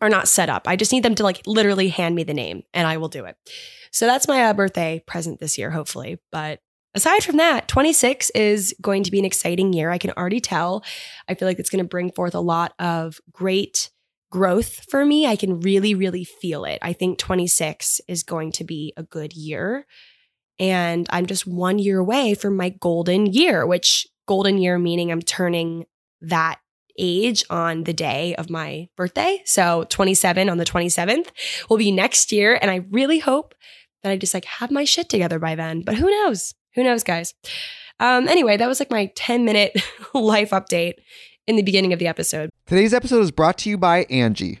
Or 0.00 0.08
not 0.08 0.28
set 0.28 0.48
up. 0.48 0.68
I 0.68 0.76
just 0.76 0.92
need 0.92 1.02
them 1.02 1.16
to 1.16 1.24
like 1.24 1.44
literally 1.44 1.88
hand 1.88 2.14
me 2.14 2.22
the 2.22 2.32
name 2.32 2.62
and 2.72 2.86
I 2.86 2.98
will 2.98 3.08
do 3.08 3.24
it. 3.24 3.34
So 3.90 4.06
that's 4.06 4.28
my 4.28 4.44
uh, 4.44 4.54
birthday 4.54 5.02
present 5.04 5.40
this 5.40 5.58
year, 5.58 5.72
hopefully. 5.72 6.20
But 6.30 6.60
aside 6.94 7.24
from 7.24 7.38
that, 7.38 7.66
26 7.66 8.30
is 8.30 8.76
going 8.80 9.02
to 9.02 9.10
be 9.10 9.18
an 9.18 9.24
exciting 9.24 9.72
year. 9.72 9.90
I 9.90 9.98
can 9.98 10.12
already 10.12 10.38
tell. 10.38 10.84
I 11.28 11.34
feel 11.34 11.48
like 11.48 11.58
it's 11.58 11.68
going 11.68 11.82
to 11.84 11.88
bring 11.88 12.12
forth 12.12 12.36
a 12.36 12.40
lot 12.40 12.74
of 12.78 13.18
great 13.32 13.90
growth 14.30 14.86
for 14.90 15.04
me. 15.04 15.26
I 15.26 15.36
can 15.36 15.60
really, 15.60 15.94
really 15.94 16.24
feel 16.24 16.64
it. 16.64 16.78
I 16.82 16.92
think 16.92 17.18
26 17.18 18.00
is 18.08 18.22
going 18.22 18.52
to 18.52 18.64
be 18.64 18.92
a 18.96 19.02
good 19.02 19.32
year. 19.32 19.86
And 20.58 21.06
I'm 21.10 21.26
just 21.26 21.46
one 21.46 21.78
year 21.78 21.98
away 21.98 22.34
from 22.34 22.56
my 22.56 22.70
golden 22.70 23.26
year, 23.26 23.66
which 23.66 24.06
golden 24.26 24.58
year 24.58 24.78
meaning 24.78 25.10
I'm 25.10 25.22
turning 25.22 25.86
that 26.20 26.58
age 26.98 27.44
on 27.48 27.84
the 27.84 27.92
day 27.92 28.34
of 28.36 28.50
my 28.50 28.88
birthday. 28.96 29.40
So 29.44 29.84
27 29.88 30.48
on 30.48 30.58
the 30.58 30.64
27th 30.64 31.28
will 31.70 31.76
be 31.76 31.92
next 31.92 32.32
year. 32.32 32.58
And 32.60 32.70
I 32.70 32.84
really 32.90 33.20
hope 33.20 33.54
that 34.02 34.10
I 34.10 34.16
just 34.16 34.34
like 34.34 34.44
have 34.44 34.70
my 34.70 34.84
shit 34.84 35.08
together 35.08 35.38
by 35.38 35.54
then. 35.54 35.82
But 35.82 35.94
who 35.94 36.10
knows? 36.10 36.54
Who 36.74 36.82
knows, 36.82 37.04
guys? 37.04 37.34
Um, 38.00 38.28
anyway, 38.28 38.56
that 38.56 38.68
was 38.68 38.80
like 38.80 38.90
my 38.90 39.10
10 39.16 39.44
minute 39.44 39.80
life 40.14 40.50
update 40.50 40.94
in 41.46 41.56
the 41.56 41.62
beginning 41.62 41.92
of 41.92 41.98
the 41.98 42.06
episode. 42.06 42.50
Today's 42.66 42.94
episode 42.94 43.20
is 43.20 43.30
brought 43.30 43.58
to 43.58 43.70
you 43.70 43.78
by 43.78 44.04
Angie. 44.04 44.60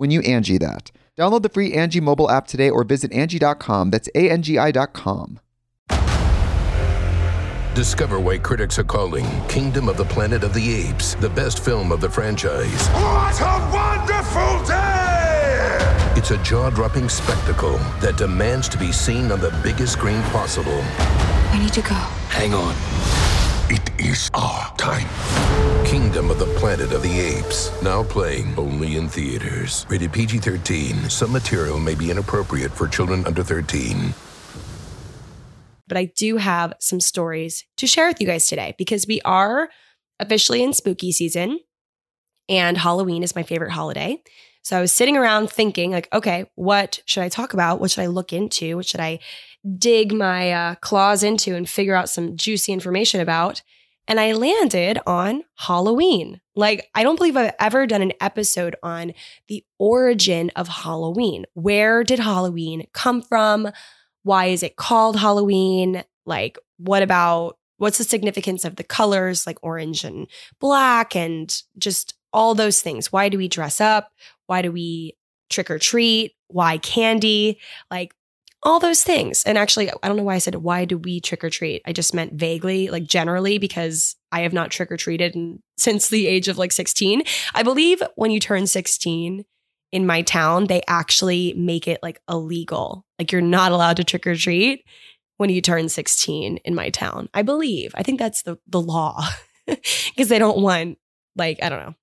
when 0.00 0.10
you 0.10 0.22
Angie 0.22 0.56
that. 0.56 0.90
Download 1.18 1.42
the 1.42 1.50
free 1.50 1.74
Angie 1.74 2.00
mobile 2.00 2.30
app 2.30 2.46
today 2.46 2.70
or 2.70 2.84
visit 2.84 3.12
Angie.com. 3.12 3.90
That's 3.90 4.08
A-N-G-I.com. 4.14 5.40
Discover 7.74 8.18
why 8.18 8.38
critics 8.38 8.78
are 8.78 8.84
calling 8.84 9.26
Kingdom 9.46 9.90
of 9.90 9.98
the 9.98 10.06
Planet 10.06 10.42
of 10.42 10.54
the 10.54 10.74
Apes 10.74 11.14
the 11.16 11.28
best 11.28 11.62
film 11.62 11.92
of 11.92 12.00
the 12.00 12.08
franchise. 12.08 12.88
What 12.88 13.38
a 13.42 13.70
wonderful 13.70 14.66
day! 14.66 16.14
It's 16.16 16.30
a 16.30 16.38
jaw-dropping 16.42 17.10
spectacle 17.10 17.76
that 18.00 18.16
demands 18.16 18.68
to 18.70 18.78
be 18.78 18.92
seen 18.92 19.30
on 19.30 19.40
the 19.40 19.50
biggest 19.62 19.92
screen 19.92 20.22
possible. 20.24 20.80
I 21.52 21.58
need 21.62 21.74
to 21.74 21.82
go. 21.82 21.94
Hang 22.30 22.54
on. 22.54 22.74
It 23.68 23.90
is 24.00 24.30
our 24.32 24.74
time. 24.76 25.06
Kingdom 25.90 26.30
of 26.30 26.38
the 26.38 26.46
Planet 26.54 26.92
of 26.92 27.02
the 27.02 27.18
Apes. 27.18 27.72
Now 27.82 28.04
playing 28.04 28.54
only 28.56 28.94
in 28.94 29.08
theaters. 29.08 29.86
Rated 29.88 30.12
PG 30.12 30.38
13. 30.38 31.10
Some 31.10 31.32
material 31.32 31.80
may 31.80 31.96
be 31.96 32.12
inappropriate 32.12 32.70
for 32.70 32.86
children 32.86 33.26
under 33.26 33.42
13. 33.42 34.14
But 35.88 35.96
I 35.96 36.04
do 36.04 36.36
have 36.36 36.74
some 36.78 37.00
stories 37.00 37.64
to 37.76 37.88
share 37.88 38.06
with 38.06 38.20
you 38.20 38.26
guys 38.28 38.46
today 38.46 38.76
because 38.78 39.08
we 39.08 39.20
are 39.22 39.68
officially 40.20 40.62
in 40.62 40.74
spooky 40.74 41.10
season 41.10 41.58
and 42.48 42.78
Halloween 42.78 43.24
is 43.24 43.34
my 43.34 43.42
favorite 43.42 43.72
holiday. 43.72 44.22
So 44.62 44.78
I 44.78 44.80
was 44.80 44.92
sitting 44.92 45.16
around 45.16 45.50
thinking, 45.50 45.90
like, 45.90 46.08
okay, 46.12 46.48
what 46.54 47.00
should 47.06 47.24
I 47.24 47.28
talk 47.28 47.52
about? 47.52 47.80
What 47.80 47.90
should 47.90 48.02
I 48.02 48.06
look 48.06 48.32
into? 48.32 48.76
What 48.76 48.86
should 48.86 49.00
I 49.00 49.18
dig 49.76 50.12
my 50.12 50.52
uh, 50.52 50.74
claws 50.76 51.24
into 51.24 51.56
and 51.56 51.68
figure 51.68 51.96
out 51.96 52.08
some 52.08 52.36
juicy 52.36 52.72
information 52.72 53.20
about? 53.20 53.62
And 54.10 54.18
I 54.18 54.32
landed 54.32 54.98
on 55.06 55.44
Halloween. 55.56 56.40
Like, 56.56 56.90
I 56.96 57.04
don't 57.04 57.14
believe 57.14 57.36
I've 57.36 57.54
ever 57.60 57.86
done 57.86 58.02
an 58.02 58.12
episode 58.20 58.74
on 58.82 59.12
the 59.46 59.64
origin 59.78 60.50
of 60.56 60.66
Halloween. 60.66 61.46
Where 61.54 62.02
did 62.02 62.18
Halloween 62.18 62.88
come 62.92 63.22
from? 63.22 63.70
Why 64.24 64.46
is 64.46 64.64
it 64.64 64.74
called 64.74 65.16
Halloween? 65.16 66.02
Like, 66.26 66.58
what 66.76 67.04
about 67.04 67.58
what's 67.76 67.98
the 67.98 68.04
significance 68.04 68.64
of 68.64 68.74
the 68.74 68.82
colors 68.82 69.46
like 69.46 69.58
orange 69.62 70.02
and 70.02 70.26
black 70.58 71.14
and 71.14 71.62
just 71.78 72.14
all 72.32 72.56
those 72.56 72.82
things? 72.82 73.12
Why 73.12 73.28
do 73.28 73.38
we 73.38 73.46
dress 73.46 73.80
up? 73.80 74.10
Why 74.46 74.60
do 74.60 74.72
we 74.72 75.16
trick 75.50 75.70
or 75.70 75.78
treat, 75.78 76.34
why 76.48 76.78
candy, 76.78 77.60
like 77.92 78.12
all 78.62 78.78
those 78.78 79.02
things. 79.02 79.42
And 79.44 79.56
actually, 79.56 79.90
I 79.90 80.08
don't 80.08 80.16
know 80.16 80.22
why 80.22 80.34
I 80.34 80.38
said, 80.38 80.56
why 80.56 80.84
do 80.84 80.98
we 80.98 81.20
trick 81.20 81.42
or 81.42 81.50
treat? 81.50 81.82
I 81.86 81.92
just 81.92 82.14
meant 82.14 82.34
vaguely, 82.34 82.88
like 82.88 83.04
generally, 83.04 83.58
because 83.58 84.16
I 84.32 84.40
have 84.40 84.52
not 84.52 84.70
trick 84.70 84.92
or 84.92 84.96
treated 84.96 85.34
since 85.78 86.08
the 86.08 86.26
age 86.26 86.48
of 86.48 86.58
like 86.58 86.72
16. 86.72 87.22
I 87.54 87.62
believe 87.62 88.02
when 88.16 88.30
you 88.30 88.40
turn 88.40 88.66
16 88.66 89.44
in 89.92 90.06
my 90.06 90.22
town, 90.22 90.66
they 90.66 90.82
actually 90.86 91.54
make 91.54 91.88
it 91.88 92.00
like 92.02 92.20
illegal. 92.28 93.06
Like 93.18 93.32
you're 93.32 93.40
not 93.40 93.72
allowed 93.72 93.96
to 93.96 94.04
trick 94.04 94.26
or 94.26 94.36
treat 94.36 94.84
when 95.38 95.50
you 95.50 95.62
turn 95.62 95.88
16 95.88 96.58
in 96.58 96.74
my 96.74 96.90
town. 96.90 97.30
I 97.32 97.42
believe. 97.42 97.92
I 97.94 98.02
think 98.02 98.18
that's 98.18 98.42
the, 98.42 98.58
the 98.66 98.80
law 98.80 99.26
because 99.66 100.28
they 100.28 100.38
don't 100.38 100.60
want, 100.60 100.98
like, 101.34 101.62
I 101.62 101.70
don't 101.70 101.80
know. 101.80 101.94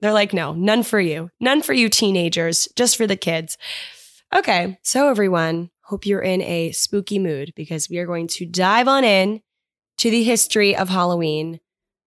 They're 0.00 0.12
like, 0.12 0.34
no, 0.34 0.52
none 0.52 0.82
for 0.82 1.00
you. 1.00 1.30
None 1.40 1.62
for 1.62 1.72
you 1.72 1.88
teenagers, 1.88 2.68
just 2.76 2.96
for 2.98 3.06
the 3.06 3.16
kids. 3.16 3.56
Okay. 4.34 4.78
So, 4.82 5.08
everyone, 5.08 5.70
hope 5.84 6.06
you're 6.06 6.20
in 6.20 6.40
a 6.42 6.72
spooky 6.72 7.18
mood 7.18 7.52
because 7.54 7.88
we 7.90 7.98
are 7.98 8.06
going 8.06 8.26
to 8.28 8.46
dive 8.46 8.88
on 8.88 9.04
in 9.04 9.40
to 9.98 10.10
the 10.10 10.22
history 10.22 10.74
of 10.74 10.88
Halloween, 10.88 11.60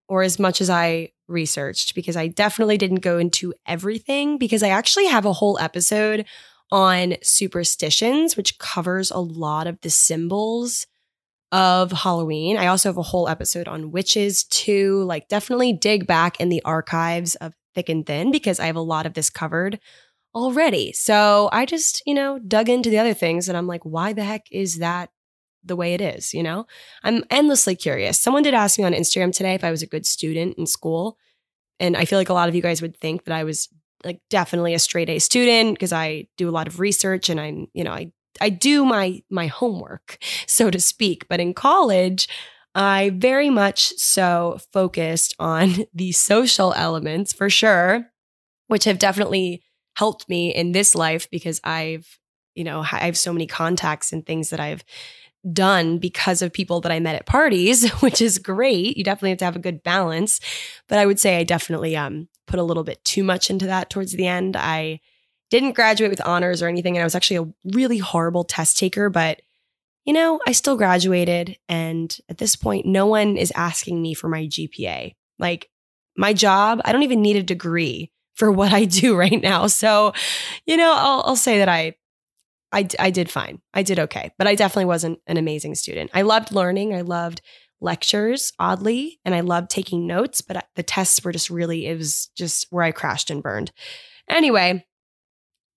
or 0.09 0.23
as 0.23 0.39
much 0.39 0.61
as 0.61 0.69
I 0.69 1.11
researched, 1.27 1.95
because 1.95 2.17
I 2.17 2.27
definitely 2.27 2.77
didn't 2.77 3.01
go 3.01 3.17
into 3.17 3.53
everything, 3.65 4.37
because 4.37 4.63
I 4.63 4.69
actually 4.69 5.07
have 5.07 5.25
a 5.25 5.33
whole 5.33 5.59
episode 5.59 6.25
on 6.71 7.15
superstitions, 7.21 8.35
which 8.35 8.57
covers 8.59 9.11
a 9.11 9.19
lot 9.19 9.67
of 9.67 9.79
the 9.81 9.89
symbols 9.89 10.87
of 11.51 11.91
Halloween. 11.91 12.57
I 12.57 12.67
also 12.67 12.89
have 12.89 12.97
a 12.97 13.03
whole 13.03 13.29
episode 13.29 13.67
on 13.67 13.91
witches 13.91 14.43
too. 14.43 15.03
Like, 15.03 15.29
definitely 15.29 15.71
dig 15.71 16.05
back 16.05 16.39
in 16.39 16.49
the 16.49 16.63
archives 16.63 17.35
of 17.35 17.53
Thick 17.73 17.89
and 17.89 18.05
Thin 18.05 18.31
because 18.31 18.59
I 18.59 18.65
have 18.65 18.75
a 18.75 18.81
lot 18.81 19.05
of 19.05 19.13
this 19.13 19.29
covered 19.29 19.79
already. 20.37 20.93
So 20.93 21.49
I 21.51 21.65
just, 21.65 22.03
you 22.05 22.13
know, 22.13 22.39
dug 22.39 22.69
into 22.69 22.89
the 22.89 22.99
other 22.99 23.13
things 23.13 23.49
and 23.49 23.57
I'm 23.57 23.67
like, 23.67 23.83
why 23.83 24.13
the 24.13 24.23
heck 24.23 24.45
is 24.51 24.77
that 24.77 25.09
the 25.63 25.75
way 25.75 25.93
it 25.93 26.01
is? 26.01 26.33
You 26.33 26.43
know, 26.43 26.67
I'm 27.03 27.23
endlessly 27.29 27.75
curious. 27.75 28.19
Someone 28.19 28.43
did 28.43 28.53
ask 28.53 28.77
me 28.77 28.85
on 28.85 28.93
Instagram 28.93 29.33
today 29.33 29.55
if 29.55 29.63
I 29.63 29.71
was 29.71 29.81
a 29.81 29.87
good 29.87 30.05
student 30.05 30.57
in 30.57 30.67
school. 30.67 31.17
And 31.79 31.97
I 31.97 32.05
feel 32.05 32.19
like 32.19 32.29
a 32.29 32.33
lot 32.33 32.49
of 32.49 32.55
you 32.55 32.61
guys 32.61 32.81
would 32.81 32.97
think 32.97 33.25
that 33.25 33.35
I 33.35 33.43
was 33.43 33.67
like 34.03 34.21
definitely 34.29 34.73
a 34.73 34.79
straight 34.79 35.09
A 35.09 35.19
student 35.19 35.73
because 35.73 35.91
I 35.91 36.27
do 36.37 36.47
a 36.47 36.51
lot 36.51 36.67
of 36.67 36.79
research 36.79 37.29
and 37.29 37.39
I'm, 37.39 37.67
you 37.73 37.83
know, 37.83 37.91
I 37.91 38.11
I 38.39 38.49
do 38.49 38.85
my 38.85 39.23
my 39.29 39.47
homework, 39.47 40.19
so 40.47 40.69
to 40.69 40.79
speak. 40.79 41.27
But 41.27 41.39
in 41.39 41.53
college, 41.53 42.27
I 42.75 43.11
very 43.15 43.49
much 43.49 43.93
so 43.97 44.59
focused 44.71 45.35
on 45.39 45.85
the 45.93 46.11
social 46.11 46.73
elements 46.73 47.33
for 47.33 47.49
sure, 47.49 48.11
which 48.67 48.83
have 48.83 48.99
definitely 48.99 49.63
helped 49.97 50.29
me 50.29 50.53
in 50.53 50.73
this 50.73 50.93
life 50.93 51.27
because 51.31 51.59
I've, 51.63 52.19
you 52.53 52.63
know, 52.63 52.81
I 52.81 53.05
have 53.05 53.17
so 53.17 53.33
many 53.33 53.47
contacts 53.47 54.13
and 54.13 54.23
things 54.23 54.51
that 54.51 54.59
I've 54.59 54.83
done 55.51 55.97
because 55.97 56.43
of 56.43 56.53
people 56.53 56.81
that 56.81 56.91
I 56.91 56.99
met 56.99 57.15
at 57.15 57.25
parties, 57.25 57.89
which 58.01 58.21
is 58.21 58.37
great. 58.37 58.95
You 58.95 59.03
definitely 59.03 59.31
have 59.31 59.39
to 59.39 59.45
have 59.45 59.55
a 59.55 59.59
good 59.59 59.81
balance. 59.81 60.39
But 60.87 60.99
I 60.99 61.07
would 61.07 61.19
say 61.19 61.37
I 61.37 61.43
definitely 61.43 61.97
um, 61.97 62.27
put 62.45 62.59
a 62.59 62.63
little 62.63 62.83
bit 62.83 63.03
too 63.05 63.23
much 63.23 63.49
into 63.49 63.65
that 63.65 63.89
towards 63.89 64.11
the 64.11 64.27
end. 64.27 64.55
I 64.55 64.99
didn't 65.49 65.73
graduate 65.73 66.11
with 66.11 66.21
honors 66.21 66.61
or 66.61 66.67
anything. 66.67 66.95
And 66.95 67.01
I 67.01 67.05
was 67.05 67.15
actually 67.15 67.37
a 67.37 67.53
really 67.73 67.97
horrible 67.97 68.43
test 68.43 68.77
taker, 68.77 69.09
but 69.09 69.41
you 70.05 70.13
know, 70.13 70.39
I 70.45 70.51
still 70.51 70.77
graduated. 70.77 71.57
And 71.67 72.15
at 72.29 72.37
this 72.37 72.55
point, 72.55 72.85
no 72.85 73.07
one 73.07 73.35
is 73.35 73.51
asking 73.55 73.99
me 73.99 74.13
for 74.13 74.29
my 74.29 74.45
GPA. 74.45 75.15
Like 75.39 75.71
my 76.15 76.33
job, 76.33 76.81
I 76.85 76.91
don't 76.91 77.03
even 77.03 77.23
need 77.23 77.35
a 77.35 77.43
degree 77.43 78.11
for 78.37 78.51
what 78.51 78.71
I 78.71 78.85
do 78.85 79.17
right 79.17 79.41
now. 79.41 79.67
So, 79.67 80.13
you 80.65 80.77
know, 80.77 80.93
I'll, 80.95 81.23
I'll 81.25 81.35
say 81.35 81.57
that 81.57 81.67
I, 81.67 81.95
I, 82.71 82.87
I 82.99 83.09
did 83.09 83.29
fine. 83.29 83.61
I 83.73 83.83
did 83.83 83.99
okay, 83.99 84.31
but 84.37 84.47
I 84.47 84.55
definitely 84.55 84.85
wasn't 84.85 85.19
an 85.25 85.37
amazing 85.37 85.75
student. 85.75 86.11
I 86.13 86.21
loved 86.21 86.51
learning. 86.51 86.93
I 86.93 87.01
loved 87.01 87.41
lectures, 87.81 88.53
oddly, 88.59 89.19
and 89.25 89.33
I 89.33 89.41
loved 89.41 89.69
taking 89.69 90.07
notes, 90.07 90.41
but 90.41 90.67
the 90.75 90.83
tests 90.83 91.23
were 91.23 91.31
just 91.31 91.49
really, 91.49 91.87
it 91.87 91.97
was 91.97 92.29
just 92.35 92.67
where 92.69 92.83
I 92.83 92.91
crashed 92.91 93.29
and 93.29 93.41
burned. 93.41 93.71
Anyway, 94.29 94.85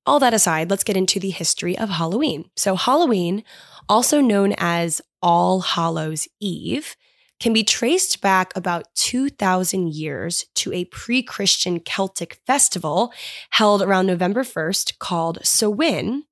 all 0.07 0.19
that 0.19 0.35
aside, 0.35 0.71
let's 0.71 0.85
get 0.85 0.97
into 0.97 1.21
the 1.21 1.31
history 1.31 1.79
of 1.79 1.89
Halloween. 1.89 2.51
So, 2.57 2.75
Halloween, 2.75 3.45
also 3.89 4.21
known 4.21 4.55
as 4.59 5.01
All 5.23 5.61
Hallows 5.61 6.27
Eve, 6.41 6.97
can 7.41 7.53
be 7.55 7.65
traced 7.65 8.21
back 8.21 8.53
about 8.55 8.95
2,000 8.95 9.95
years 9.95 10.45
to 10.55 10.73
a 10.73 10.85
pre 10.85 11.23
Christian 11.23 11.81
Celtic 11.81 12.41
festival 12.47 13.13
held 13.51 13.83
around 13.83 14.07
November 14.07 14.45
1st 14.45 14.99
called 14.99 15.39
Samhain, 15.43 16.25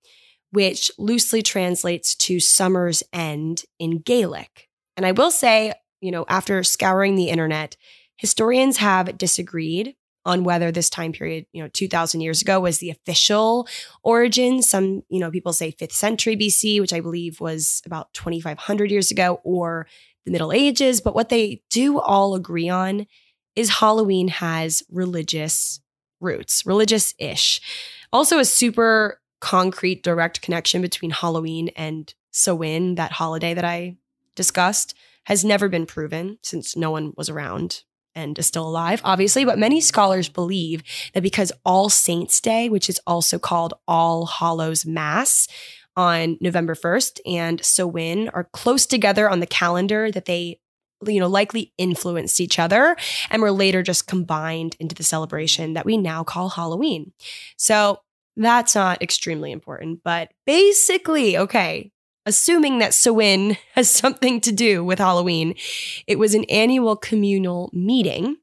which 0.52 0.90
loosely 0.98 1.42
translates 1.42 2.14
to 2.14 2.38
summer's 2.38 3.02
end 3.12 3.64
in 3.78 3.98
Gaelic. 3.98 4.68
And 4.96 5.06
I 5.06 5.12
will 5.12 5.30
say, 5.30 5.72
you 6.00 6.10
know, 6.10 6.24
after 6.28 6.62
scouring 6.62 7.16
the 7.16 7.30
internet, 7.30 7.76
historians 8.16 8.76
have 8.76 9.16
disagreed 9.16 9.94
on 10.24 10.44
whether 10.44 10.70
this 10.70 10.90
time 10.90 11.12
period, 11.12 11.46
you 11.52 11.62
know, 11.62 11.68
2000 11.68 12.20
years 12.20 12.42
ago 12.42 12.60
was 12.60 12.78
the 12.78 12.90
official 12.90 13.66
origin. 14.02 14.60
Some, 14.60 15.02
you 15.08 15.20
know, 15.20 15.30
people 15.30 15.54
say 15.54 15.72
5th 15.72 15.92
century 15.92 16.36
BC, 16.36 16.80
which 16.80 16.92
I 16.92 17.00
believe 17.00 17.40
was 17.40 17.80
about 17.86 18.12
2500 18.12 18.90
years 18.90 19.10
ago, 19.10 19.40
or 19.42 19.86
the 20.28 20.32
Middle 20.32 20.52
Ages. 20.52 21.00
But 21.00 21.14
what 21.14 21.28
they 21.28 21.62
do 21.70 21.98
all 21.98 22.34
agree 22.34 22.68
on 22.68 23.06
is 23.56 23.78
Halloween 23.80 24.28
has 24.28 24.82
religious 24.90 25.80
roots, 26.20 26.64
religious 26.64 27.14
ish. 27.18 27.60
Also, 28.12 28.38
a 28.38 28.44
super 28.44 29.20
concrete, 29.40 30.02
direct 30.02 30.42
connection 30.42 30.82
between 30.82 31.10
Halloween 31.10 31.68
and 31.76 32.12
Samhain, 32.30 32.96
that 32.96 33.12
holiday 33.12 33.54
that 33.54 33.64
I 33.64 33.96
discussed, 34.34 34.94
has 35.24 35.44
never 35.44 35.68
been 35.68 35.86
proven 35.86 36.38
since 36.42 36.76
no 36.76 36.90
one 36.90 37.12
was 37.16 37.28
around 37.28 37.82
and 38.14 38.38
is 38.38 38.46
still 38.46 38.66
alive, 38.66 39.00
obviously. 39.04 39.44
But 39.44 39.58
many 39.58 39.80
scholars 39.80 40.28
believe 40.28 40.82
that 41.14 41.22
because 41.22 41.52
All 41.64 41.88
Saints 41.88 42.40
Day, 42.40 42.68
which 42.68 42.88
is 42.88 43.00
also 43.06 43.38
called 43.38 43.74
All 43.86 44.26
Hallows 44.26 44.84
Mass, 44.84 45.46
on 45.98 46.38
November 46.40 46.76
1st 46.76 47.20
and 47.26 47.62
Samhain 47.62 48.28
are 48.28 48.48
close 48.52 48.86
together 48.86 49.28
on 49.28 49.40
the 49.40 49.46
calendar 49.46 50.10
that 50.12 50.26
they 50.26 50.60
you 51.06 51.20
know 51.20 51.28
likely 51.28 51.72
influenced 51.76 52.40
each 52.40 52.58
other 52.58 52.96
and 53.30 53.42
were 53.42 53.52
later 53.52 53.82
just 53.82 54.06
combined 54.06 54.76
into 54.80 54.94
the 54.94 55.02
celebration 55.02 55.74
that 55.74 55.84
we 55.84 55.98
now 55.98 56.22
call 56.22 56.50
Halloween. 56.50 57.12
So 57.56 58.00
that's 58.36 58.76
not 58.76 59.02
extremely 59.02 59.50
important, 59.50 60.00
but 60.04 60.30
basically, 60.46 61.36
okay, 61.36 61.90
assuming 62.24 62.78
that 62.78 62.94
Samhain 62.94 63.58
has 63.74 63.90
something 63.90 64.40
to 64.42 64.52
do 64.52 64.84
with 64.84 65.00
Halloween, 65.00 65.56
it 66.06 66.18
was 66.18 66.34
an 66.34 66.44
annual 66.44 66.96
communal 66.96 67.70
meeting 67.72 68.36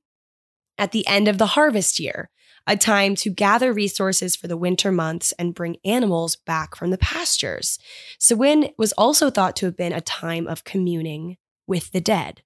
at 0.77 0.91
the 0.91 1.07
end 1.07 1.29
of 1.29 1.37
the 1.37 1.45
harvest 1.45 1.99
year 2.01 2.29
a 2.67 2.75
time 2.75 3.15
to 3.15 3.29
gather 3.29 3.71
resources 3.71 4.35
for 4.35 4.47
the 4.47 4.57
winter 4.57 4.91
months 4.91 5.33
and 5.33 5.55
bring 5.55 5.77
animals 5.85 6.35
back 6.35 6.75
from 6.75 6.89
the 6.89 6.97
pastures. 6.97 7.79
Samhain 8.19 8.71
was 8.77 8.91
also 8.93 9.29
thought 9.29 9.55
to 9.57 9.65
have 9.65 9.77
been 9.77 9.93
a 9.93 10.01
time 10.01 10.47
of 10.47 10.63
communing 10.63 11.37
with 11.67 11.91
the 11.91 12.01
dead. 12.01 12.41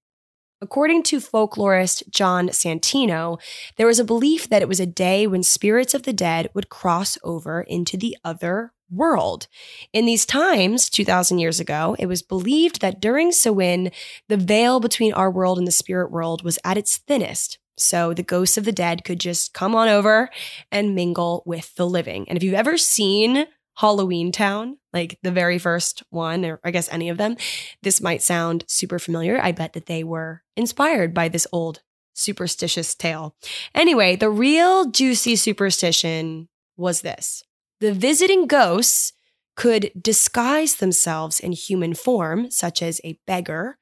According 0.62 1.03
to 1.03 1.21
folklorist 1.21 2.10
John 2.10 2.49
Santino, 2.49 3.39
there 3.77 3.88
was 3.88 3.99
a 3.99 4.03
belief 4.03 4.49
that 4.49 4.62
it 4.62 4.67
was 4.67 4.82
a 4.82 4.86
day 4.86 5.25
when 5.25 5.41
spirits 5.41 5.93
of 5.93 6.03
the 6.03 6.12
dead 6.12 6.49
would 6.53 6.67
cross 6.67 7.17
over 7.23 7.62
into 7.62 7.95
the 7.95 8.17
other 8.25 8.73
world. 8.91 9.47
In 9.93 10.05
these 10.05 10.25
times, 10.25 10.89
2,000 10.89 11.39
years 11.39 11.62
ago, 11.62 11.95
it 11.97 12.08
was 12.08 12.21
believed 12.21 12.82
that 12.82 12.99
during 12.99 13.32
Samhain, 13.32 13.91
the 14.27 14.36
veil 14.36 14.82
between 14.82 15.13
our 15.13 15.32
world 15.32 15.58
and 15.58 15.67
the 15.67 15.71
spirit 15.71 16.12
world 16.12 16.43
was 16.43 16.60
at 16.65 16.77
its 16.77 16.97
thinnest. 16.97 17.58
So 17.79 18.13
the 18.13 18.23
ghosts 18.23 18.57
of 18.57 18.65
the 18.65 18.71
dead 18.71 19.03
could 19.03 19.19
just 19.19 19.53
come 19.53 19.75
on 19.75 19.87
over 19.87 20.29
and 20.71 20.95
mingle 20.95 21.43
with 21.45 21.73
the 21.75 21.87
living. 21.87 22.27
And 22.27 22.37
if 22.37 22.43
you've 22.43 22.53
ever 22.53 22.77
seen 22.77 23.47
Halloween 23.77 24.31
Town, 24.31 24.77
like 24.91 25.17
the 25.23 25.31
very 25.31 25.57
first 25.57 26.03
one, 26.09 26.43
or 26.43 26.59
I 26.63 26.71
guess 26.71 26.91
any 26.91 27.09
of 27.09 27.17
them, 27.17 27.37
this 27.81 28.01
might 28.01 28.21
sound 28.21 28.65
super 28.67 28.99
familiar. 28.99 29.39
I 29.41 29.53
bet 29.53 29.73
that 29.73 29.85
they 29.85 30.03
were 30.03 30.43
inspired 30.57 31.13
by 31.13 31.29
this 31.29 31.47
old 31.51 31.81
superstitious 32.13 32.93
tale. 32.95 33.35
Anyway, 33.73 34.15
the 34.15 34.29
real 34.29 34.91
juicy 34.91 35.35
superstition 35.35 36.49
was 36.75 37.01
this 37.01 37.43
the 37.79 37.93
visiting 37.93 38.45
ghosts 38.45 39.13
could 39.55 39.91
disguise 39.99 40.75
themselves 40.75 41.39
in 41.39 41.51
human 41.51 41.93
form, 41.93 42.49
such 42.51 42.81
as 42.81 43.01
a 43.03 43.19
beggar, 43.25 43.77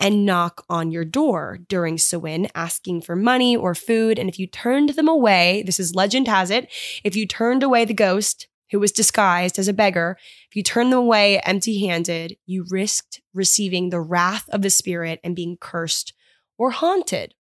and 0.00 0.26
knock 0.26 0.64
on 0.68 0.90
your 0.90 1.04
door 1.04 1.60
during 1.68 1.98
Samhain, 1.98 2.48
asking 2.54 3.02
for 3.02 3.16
money 3.16 3.56
or 3.56 3.74
food. 3.74 4.18
And 4.18 4.28
if 4.28 4.38
you 4.38 4.46
turned 4.46 4.90
them 4.90 5.08
away, 5.08 5.62
this 5.64 5.80
is 5.80 5.94
legend 5.94 6.28
has 6.28 6.50
it, 6.50 6.70
if 7.04 7.16
you 7.16 7.26
turned 7.26 7.62
away 7.62 7.84
the 7.84 7.94
ghost 7.94 8.48
who 8.70 8.80
was 8.80 8.92
disguised 8.92 9.58
as 9.58 9.68
a 9.68 9.72
beggar, 9.72 10.16
if 10.48 10.56
you 10.56 10.62
turned 10.62 10.92
them 10.92 10.98
away 10.98 11.38
empty 11.40 11.86
handed, 11.86 12.36
you 12.44 12.66
risked 12.68 13.20
receiving 13.32 13.90
the 13.90 14.00
wrath 14.00 14.48
of 14.50 14.62
the 14.62 14.70
spirit 14.70 15.20
and 15.22 15.36
being 15.36 15.56
cursed 15.60 16.12
or 16.58 16.70
haunted. 16.70 17.34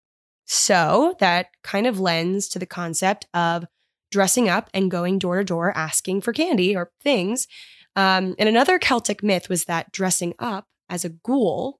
So 0.45 1.15
that 1.19 1.47
kind 1.63 1.87
of 1.87 1.99
lends 1.99 2.49
to 2.49 2.59
the 2.59 2.65
concept 2.65 3.25
of 3.33 3.65
dressing 4.11 4.49
up 4.49 4.69
and 4.73 4.91
going 4.91 5.17
door 5.17 5.37
to 5.37 5.43
door 5.43 5.75
asking 5.75 6.21
for 6.21 6.33
candy 6.33 6.75
or 6.75 6.91
things. 7.01 7.47
Um, 7.95 8.35
and 8.37 8.49
another 8.49 8.77
Celtic 8.77 9.23
myth 9.23 9.49
was 9.49 9.65
that 9.65 9.91
dressing 9.91 10.33
up 10.39 10.67
as 10.89 11.05
a 11.05 11.09
ghoul 11.09 11.79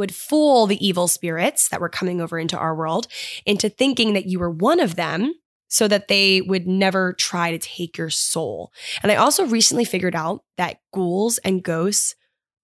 would 0.00 0.14
fool 0.14 0.66
the 0.66 0.84
evil 0.84 1.06
spirits 1.06 1.68
that 1.68 1.80
were 1.80 1.88
coming 1.88 2.20
over 2.20 2.38
into 2.38 2.58
our 2.58 2.74
world 2.74 3.06
into 3.46 3.68
thinking 3.68 4.14
that 4.14 4.26
you 4.26 4.38
were 4.38 4.50
one 4.50 4.80
of 4.80 4.96
them 4.96 5.32
so 5.68 5.86
that 5.86 6.08
they 6.08 6.40
would 6.40 6.66
never 6.66 7.12
try 7.12 7.52
to 7.52 7.58
take 7.58 7.96
your 7.96 8.10
soul. 8.10 8.72
And 9.02 9.12
I 9.12 9.16
also 9.16 9.46
recently 9.46 9.84
figured 9.84 10.16
out 10.16 10.42
that 10.56 10.80
ghouls 10.92 11.38
and 11.38 11.62
ghosts 11.62 12.16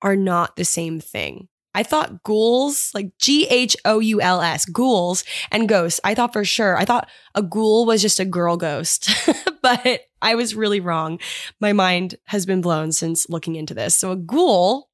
are 0.02 0.16
not 0.16 0.56
the 0.56 0.64
same 0.64 0.98
thing. 0.98 1.48
I 1.76 1.82
thought 1.82 2.22
ghouls, 2.22 2.90
like 2.94 3.10
G 3.18 3.46
H 3.48 3.76
O 3.84 3.98
U 3.98 4.20
L 4.22 4.40
S, 4.40 4.64
ghouls 4.64 5.24
and 5.50 5.68
ghosts. 5.68 6.00
I 6.02 6.14
thought 6.14 6.32
for 6.32 6.42
sure. 6.42 6.76
I 6.78 6.86
thought 6.86 7.08
a 7.34 7.42
ghoul 7.42 7.84
was 7.84 8.00
just 8.00 8.18
a 8.18 8.24
girl 8.24 8.56
ghost, 8.56 9.10
but 9.62 10.00
I 10.22 10.34
was 10.36 10.54
really 10.54 10.80
wrong. 10.80 11.20
My 11.60 11.74
mind 11.74 12.16
has 12.24 12.46
been 12.46 12.62
blown 12.62 12.92
since 12.92 13.28
looking 13.28 13.56
into 13.56 13.74
this. 13.74 13.94
So 13.94 14.10
a 14.10 14.16
ghoul 14.16 14.88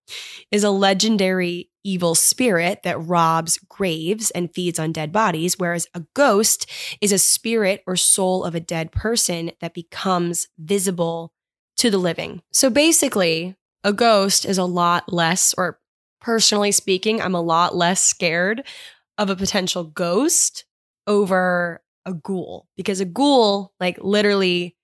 is 0.50 0.64
a 0.64 0.70
legendary 0.70 1.70
evil 1.84 2.16
spirit 2.16 2.80
that 2.82 3.00
robs 3.00 3.58
graves 3.68 4.32
and 4.32 4.52
feeds 4.52 4.80
on 4.80 4.90
dead 4.90 5.12
bodies, 5.12 5.58
whereas 5.58 5.86
a 5.94 6.02
ghost 6.14 6.68
is 7.00 7.12
a 7.12 7.18
spirit 7.18 7.84
or 7.86 7.94
soul 7.94 8.42
of 8.42 8.56
a 8.56 8.60
dead 8.60 8.90
person 8.90 9.52
that 9.60 9.72
becomes 9.72 10.48
visible 10.58 11.32
to 11.76 11.90
the 11.90 11.98
living. 11.98 12.42
So 12.52 12.70
basically, 12.70 13.54
a 13.84 13.92
ghost 13.92 14.44
is 14.44 14.58
a 14.58 14.64
lot 14.64 15.12
less, 15.12 15.54
or 15.58 15.80
personally 16.22 16.72
speaking, 16.72 17.20
I'm 17.20 17.34
a 17.34 17.40
lot 17.40 17.74
less 17.74 18.02
scared 18.02 18.64
of 19.18 19.30
a 19.30 19.36
potential 19.36 19.84
ghost 19.84 20.64
over 21.06 21.82
a 22.06 22.14
ghoul 22.14 22.68
because 22.76 23.00
a 23.00 23.04
ghoul, 23.04 23.72
like, 23.78 23.98
literally, 24.00 24.76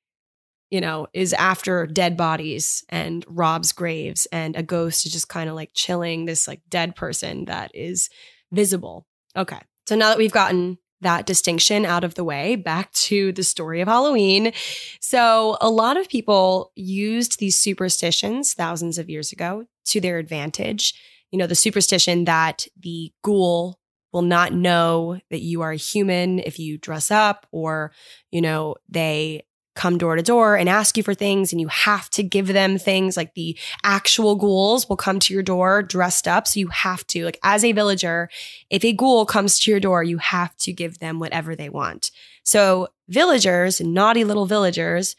you 0.70 0.81
know, 0.81 1.07
is 1.14 1.33
after 1.33 1.87
dead 1.87 2.16
bodies 2.16 2.85
and 2.88 3.24
robs 3.29 3.72
graves, 3.72 4.27
and 4.33 4.57
a 4.57 4.62
ghost 4.62 5.07
is 5.07 5.12
just 5.12 5.29
kind 5.29 5.48
of 5.48 5.57
like 5.57 5.70
chilling 5.72 6.27
this 6.27 6.46
like 6.46 6.61
dead 6.68 6.94
person 6.94 7.46
that 7.46 7.70
is 7.74 8.11
visible. 8.53 9.07
Okay. 9.37 9.61
So 9.87 9.96
now 9.96 10.11
that 10.11 10.18
we've 10.18 10.33
gotten 10.33 10.79
that 11.01 11.27
distinction 11.27 11.85
out 11.85 12.05
of 12.05 12.14
the 12.14 12.24
way, 12.24 12.57
back 12.57 12.92
to 12.92 13.33
the 13.33 13.42
story 13.42 13.81
of 13.81 13.88
Halloween. 13.88 14.53
So, 15.01 15.57
a 15.61 15.70
lot 15.70 15.96
of 15.96 16.09
people 16.09 16.72
used 16.74 17.38
these 17.38 17.57
superstitions 17.57 18.55
thousands 18.55 18.98
of 18.98 19.09
years 19.09 19.33
ago 19.33 19.66
to 19.87 20.01
their 20.01 20.18
advantage. 20.18 20.94
You 21.31 21.38
know, 21.38 21.47
the 21.47 21.55
superstition 21.55 22.25
that 22.25 22.67
the 22.81 23.12
ghoul 23.23 23.79
will 24.12 24.23
not 24.23 24.53
know 24.53 25.21
that 25.31 25.43
you 25.43 25.61
are 25.61 25.73
a 25.73 25.77
human 25.77 26.38
if 26.38 26.59
you 26.59 26.79
dress 26.79 27.11
up, 27.11 27.47
or, 27.53 27.93
you 28.31 28.41
know, 28.41 28.77
they 28.88 29.43
come 29.79 29.97
door 29.97 30.17
to 30.17 30.23
door 30.23 30.57
and 30.57 30.69
ask 30.69 30.97
you 30.97 31.05
for 31.05 31.14
things 31.14 31.53
and 31.53 31.61
you 31.61 31.69
have 31.69 32.11
to 32.11 32.23
give 32.25 32.49
them 32.49 32.79
things. 32.79 33.17
Like 33.17 33.35
the 33.35 33.57
actual 33.85 34.35
ghouls 34.35 34.88
will 34.88 34.97
come 34.97 35.21
to 35.21 35.33
your 35.33 35.43
door 35.43 35.85
dressed 35.85 36.27
up 36.27 36.49
so 36.49 36.59
you 36.59 36.67
have 36.69 37.07
to 37.09 37.25
like 37.25 37.38
as 37.45 37.64
a 37.64 37.71
villager 37.71 38.29
if 38.71 38.85
a 38.85 38.93
ghoul 38.93 39.25
comes 39.25 39.61
to 39.61 39.71
your 39.71 39.79
door 39.79 40.03
you 40.03 40.19
have 40.19 40.55
to 40.57 40.73
give 40.73 40.99
them 40.99 41.21
whatever 41.21 41.55
they 41.55 41.69
want. 41.69 42.11
So 42.43 42.88
villagers 43.09 43.81
naughty 43.81 44.25
little 44.25 44.47
villagers 44.47 45.14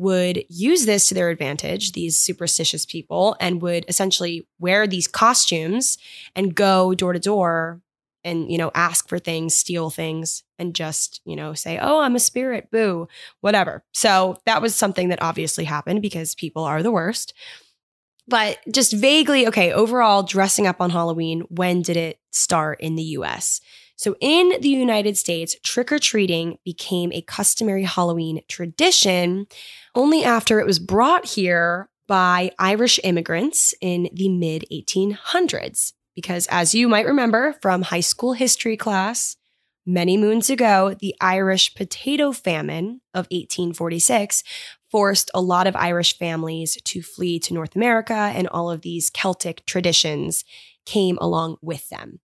would 0.00 0.44
use 0.48 0.86
this 0.86 1.06
to 1.06 1.14
their 1.14 1.28
advantage 1.28 1.92
these 1.92 2.18
superstitious 2.18 2.86
people 2.86 3.36
and 3.38 3.60
would 3.60 3.84
essentially 3.86 4.46
wear 4.58 4.86
these 4.86 5.06
costumes 5.06 5.98
and 6.34 6.54
go 6.54 6.94
door 6.94 7.12
to 7.12 7.18
door 7.18 7.82
and 8.24 8.50
you 8.50 8.56
know 8.56 8.70
ask 8.74 9.08
for 9.08 9.18
things 9.18 9.54
steal 9.54 9.90
things 9.90 10.42
and 10.58 10.74
just 10.74 11.20
you 11.26 11.36
know 11.36 11.52
say 11.52 11.78
oh 11.80 12.00
i'm 12.00 12.16
a 12.16 12.20
spirit 12.20 12.70
boo 12.70 13.06
whatever. 13.42 13.84
So 13.92 14.38
that 14.46 14.62
was 14.62 14.74
something 14.74 15.10
that 15.10 15.22
obviously 15.22 15.64
happened 15.64 16.00
because 16.00 16.34
people 16.34 16.64
are 16.64 16.82
the 16.82 16.92
worst. 16.92 17.34
But 18.26 18.58
just 18.72 18.92
vaguely 18.92 19.46
okay 19.48 19.72
overall 19.72 20.22
dressing 20.22 20.66
up 20.66 20.80
on 20.80 20.90
halloween 20.90 21.42
when 21.48 21.82
did 21.82 21.96
it 21.98 22.20
start 22.30 22.80
in 22.80 22.94
the 22.94 23.02
us 23.02 23.60
so 24.00 24.16
in 24.20 24.52
the 24.60 24.68
united 24.68 25.16
states 25.16 25.56
trick-or-treating 25.62 26.58
became 26.64 27.12
a 27.12 27.22
customary 27.22 27.84
halloween 27.84 28.40
tradition 28.48 29.46
only 29.94 30.24
after 30.24 30.60
it 30.60 30.66
was 30.66 30.78
brought 30.78 31.26
here 31.26 31.88
by 32.06 32.50
irish 32.58 32.98
immigrants 33.04 33.74
in 33.80 34.08
the 34.12 34.28
mid 34.28 34.64
1800s 34.72 35.92
because, 36.20 36.46
as 36.50 36.74
you 36.74 36.88
might 36.88 37.06
remember 37.06 37.54
from 37.62 37.82
high 37.82 38.00
school 38.00 38.34
history 38.34 38.76
class, 38.76 39.36
many 39.86 40.16
moons 40.16 40.50
ago, 40.50 40.94
the 41.00 41.14
Irish 41.20 41.74
potato 41.74 42.32
famine 42.32 43.00
of 43.14 43.26
1846 43.30 44.42
forced 44.90 45.30
a 45.32 45.40
lot 45.40 45.66
of 45.66 45.76
Irish 45.76 46.18
families 46.18 46.76
to 46.84 47.00
flee 47.00 47.38
to 47.40 47.54
North 47.54 47.76
America, 47.76 48.12
and 48.12 48.48
all 48.48 48.70
of 48.70 48.82
these 48.82 49.08
Celtic 49.08 49.64
traditions 49.64 50.44
came 50.84 51.16
along 51.20 51.56
with 51.62 51.88
them. 51.88 52.20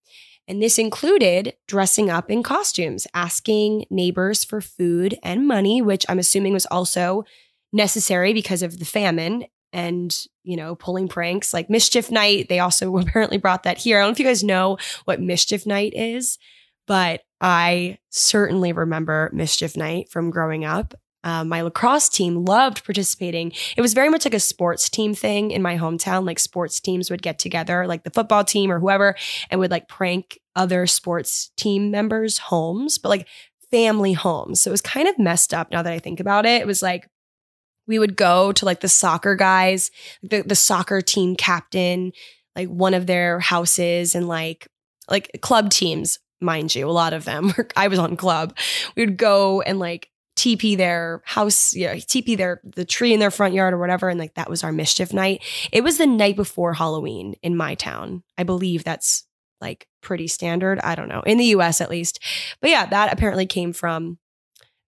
And 0.48 0.62
this 0.62 0.78
included 0.78 1.54
dressing 1.66 2.09
up 2.09 2.30
in 2.30 2.42
costumes, 2.42 3.06
asking 3.14 3.87
neighbors 3.90 4.44
for 4.44 4.61
food 4.61 5.18
and 5.22 5.46
money, 5.46 5.82
which 5.82 6.06
I'm 6.09 6.18
assuming 6.18 6.52
was 6.52 6.66
also 6.66 7.24
necessary 7.72 8.32
because 8.32 8.62
of 8.62 8.78
the 8.78 8.85
famine 8.85 9.46
and 9.72 10.16
you 10.44 10.56
know 10.56 10.76
pulling 10.76 11.09
pranks 11.09 11.52
like 11.52 11.68
mischief 11.68 12.11
night. 12.11 12.48
They 12.48 12.61
also 12.61 12.96
apparently 12.98 13.38
brought 13.38 13.64
that 13.64 13.78
here. 13.78 13.98
I 13.98 14.02
don't 14.02 14.11
know 14.11 14.12
if 14.12 14.18
you 14.20 14.24
guys 14.24 14.44
know 14.44 14.78
what 15.04 15.20
mischief 15.20 15.66
night 15.66 15.92
is 15.94 16.38
but 16.87 17.22
i 17.40 17.98
certainly 18.11 18.72
remember 18.72 19.30
mischief 19.32 19.76
night 19.76 20.09
from 20.09 20.30
growing 20.30 20.64
up 20.64 20.94
um, 21.27 21.49
my 21.49 21.61
lacrosse 21.61 22.09
team 22.09 22.45
loved 22.45 22.85
participating 22.85 23.53
it 23.77 23.83
was 23.83 23.93
very 23.93 24.09
much 24.09 24.25
like 24.25 24.35
a 24.35 24.41
sports 24.41 24.89
team 24.89 25.15
thing 25.15 25.51
in 25.51 25.61
my 25.61 25.77
hometown 25.77 26.25
like 26.25 26.39
sports 26.39 26.81
teams 26.81 27.11
would 27.11 27.23
get 27.23 27.39
together 27.39 27.87
like 27.87 28.05
the 28.05 28.11
football 28.11 28.45
team 28.45 28.73
or 28.73 28.81
whoever 28.81 29.15
and 29.51 29.61
would 29.61 29.71
like 29.71 29.89
prank 29.89 30.39
other 30.55 30.87
sports 30.87 31.51
team 31.57 31.91
members 31.91 32.39
homes 32.39 32.97
but 32.97 33.11
like 33.11 33.27
family 33.71 34.15
homes 34.15 34.62
so 34.62 34.71
it 34.71 34.73
was 34.73 34.81
kind 34.81 35.09
of 35.09 35.19
messed 35.19 35.53
up 35.53 35.71
now 35.71 35.83
that 35.83 35.93
i 35.93 35.99
think 35.99 36.21
about 36.21 36.47
it 36.47 36.62
it 36.62 36.67
was 36.67 36.81
like 36.81 37.09
we 37.87 37.99
would 37.99 38.17
go 38.17 38.53
to 38.53 38.65
like 38.65 38.81
the 38.81 38.89
soccer 38.89 39.35
guys, 39.35 39.91
the, 40.23 40.43
the 40.43 40.55
soccer 40.55 41.01
team 41.01 41.37
captain, 41.37 42.12
like 42.55 42.69
one 42.69 42.95
of 42.95 43.07
their 43.07 43.41
houses 43.41 44.15
and 44.15 44.29
like 44.29 44.67
like 45.09 45.39
club 45.41 45.71
teams, 45.71 46.19
mind 46.41 46.75
you, 46.75 46.89
a 46.89 46.91
lot 46.91 47.12
of 47.12 47.25
them. 47.25 47.55
I 47.77 47.89
was 47.89 47.99
on 47.99 48.17
club. 48.17 48.57
We 48.97 49.05
would 49.05 49.17
go 49.17 49.61
and 49.61 49.79
like 49.79 50.11
TP 50.37 50.77
their 50.77 51.22
house, 51.25 51.75
yeah, 51.75 51.94
TP 51.94 52.37
their 52.37 52.61
the 52.62 52.85
tree 52.85 53.12
in 53.12 53.20
their 53.20 53.31
front 53.31 53.55
yard 53.55 53.72
or 53.75 53.79
whatever, 53.79 54.09
and 54.09 54.20
like 54.20 54.35
that 54.35 54.51
was 54.51 54.62
our 54.62 54.72
mischief 54.72 55.12
night. 55.12 55.42
It 55.72 55.83
was 55.83 55.99
the 55.99 56.07
night 56.07 56.37
before 56.37 56.75
Halloween 56.75 57.35
in 57.42 57.57
my 57.57 57.75
town. 57.75 58.22
I 58.37 58.42
believe 58.44 58.85
that's 58.85 59.25
like 59.61 59.88
pretty 60.03 60.29
standard. 60.29 60.79
I 60.81 60.94
don't 60.94 61.09
know 61.09 61.22
in 61.22 61.38
the 61.38 61.46
U.S. 61.46 61.81
at 61.81 61.90
least, 61.90 62.20
but 62.61 62.70
yeah, 62.70 62.87
that 62.87 63.12
apparently 63.12 63.46
came 63.46 63.72
from 63.72 64.18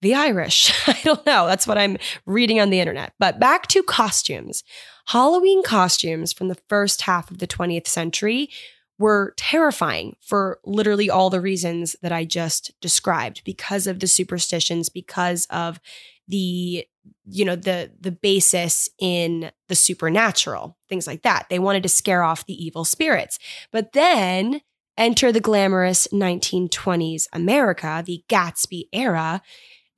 the 0.02 0.14
Irish. 0.14 0.72
I 0.88 1.00
don't 1.04 1.24
know. 1.24 1.46
That's 1.46 1.66
what 1.66 1.78
I'm 1.78 1.96
reading 2.26 2.60
on 2.60 2.70
the 2.70 2.80
internet. 2.80 3.12
But 3.18 3.38
back 3.38 3.68
to 3.68 3.82
costumes. 3.82 4.64
Halloween 5.06 5.62
costumes 5.62 6.32
from 6.32 6.48
the 6.48 6.58
first 6.68 7.02
half 7.02 7.30
of 7.30 7.38
the 7.38 7.46
20th 7.46 7.86
century 7.86 8.50
were 8.98 9.34
terrifying 9.36 10.16
for 10.20 10.58
literally 10.64 11.10
all 11.10 11.30
the 11.30 11.40
reasons 11.40 11.96
that 12.02 12.12
I 12.12 12.24
just 12.24 12.72
described 12.80 13.42
because 13.44 13.86
of 13.86 14.00
the 14.00 14.06
superstitions, 14.06 14.88
because 14.88 15.46
of 15.50 15.80
the 16.28 16.86
you 17.24 17.44
know 17.44 17.54
the 17.54 17.92
the 18.00 18.10
basis 18.10 18.88
in 18.98 19.52
the 19.68 19.76
supernatural 19.76 20.76
things 20.88 21.06
like 21.06 21.22
that. 21.22 21.46
They 21.48 21.58
wanted 21.58 21.82
to 21.84 21.88
scare 21.88 22.22
off 22.22 22.46
the 22.46 22.64
evil 22.64 22.84
spirits. 22.84 23.38
But 23.70 23.92
then 23.92 24.60
enter 24.98 25.30
the 25.30 25.40
glamorous 25.40 26.08
1920s 26.10 27.26
america 27.34 28.02
the 28.06 28.24
gatsby 28.30 28.88
era 28.94 29.42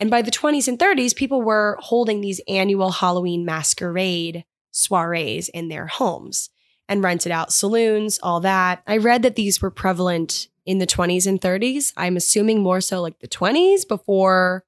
and 0.00 0.10
by 0.10 0.22
the 0.22 0.30
20s 0.30 0.68
and 0.68 0.78
30s, 0.78 1.14
people 1.14 1.42
were 1.42 1.76
holding 1.80 2.20
these 2.20 2.40
annual 2.48 2.92
Halloween 2.92 3.44
masquerade 3.44 4.44
soirees 4.70 5.48
in 5.48 5.68
their 5.68 5.86
homes 5.86 6.50
and 6.88 7.02
rented 7.02 7.32
out 7.32 7.52
saloons, 7.52 8.18
all 8.22 8.40
that. 8.40 8.82
I 8.86 8.96
read 8.96 9.22
that 9.22 9.36
these 9.36 9.60
were 9.60 9.70
prevalent 9.70 10.48
in 10.64 10.78
the 10.78 10.86
20s 10.86 11.26
and 11.26 11.40
30s. 11.40 11.92
I'm 11.96 12.16
assuming 12.16 12.62
more 12.62 12.80
so 12.80 13.00
like 13.00 13.18
the 13.20 13.28
20s 13.28 13.86
before 13.86 14.64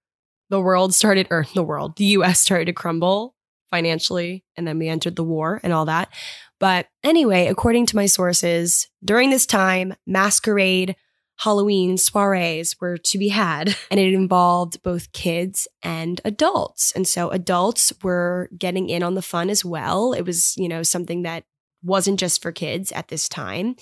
the 0.49 0.61
world 0.61 0.95
started, 0.95 1.29
or 1.31 1.47
the 1.55 1.63
world, 1.63 1.97
the 1.97 2.07
US 2.07 2.41
started 2.41 2.67
to 2.67 2.73
crumble 2.73 3.35
financially. 3.71 4.45
And 4.57 4.67
then 4.67 4.79
we 4.79 4.89
entered 4.89 5.17
the 5.17 5.25
war 5.25 5.61
and 5.63 5.73
all 5.73 5.85
that. 5.85 6.13
But 6.59 6.89
anyway, 7.03 7.47
according 7.47 7.87
to 7.87 7.97
my 7.97 8.07
sources, 8.07 8.89
during 9.05 9.31
this 9.31 9.47
time, 9.47 9.95
masquerade 10.07 10.97
Halloween 11.39 11.97
soirees 11.97 12.77
were 12.81 12.99
to 12.99 13.19
be 13.19 13.29
had, 13.29 13.75
and 13.91 13.99
it 13.99 14.13
involved 14.13 14.83
both 14.83 15.13
kids 15.13 15.67
and 15.83 16.21
adults. 16.25 16.93
And 16.93 17.09
so 17.09 17.31
adults 17.31 17.93
were 18.03 18.51
getting 18.59 18.91
in 18.91 19.03
on 19.03 19.15
the 19.15 19.23
fun 19.23 19.49
as 19.49 19.65
well. 19.65 20.13
It 20.13 20.23
was, 20.23 20.55
you 20.59 20.69
know, 20.69 20.83
something 20.83 21.23
that 21.23 21.45
wasn't 21.83 22.21
just 22.21 22.43
for 22.43 22.53
kids 22.53 22.93
at 22.93 23.09
this 23.09 23.29
time. 23.29 23.77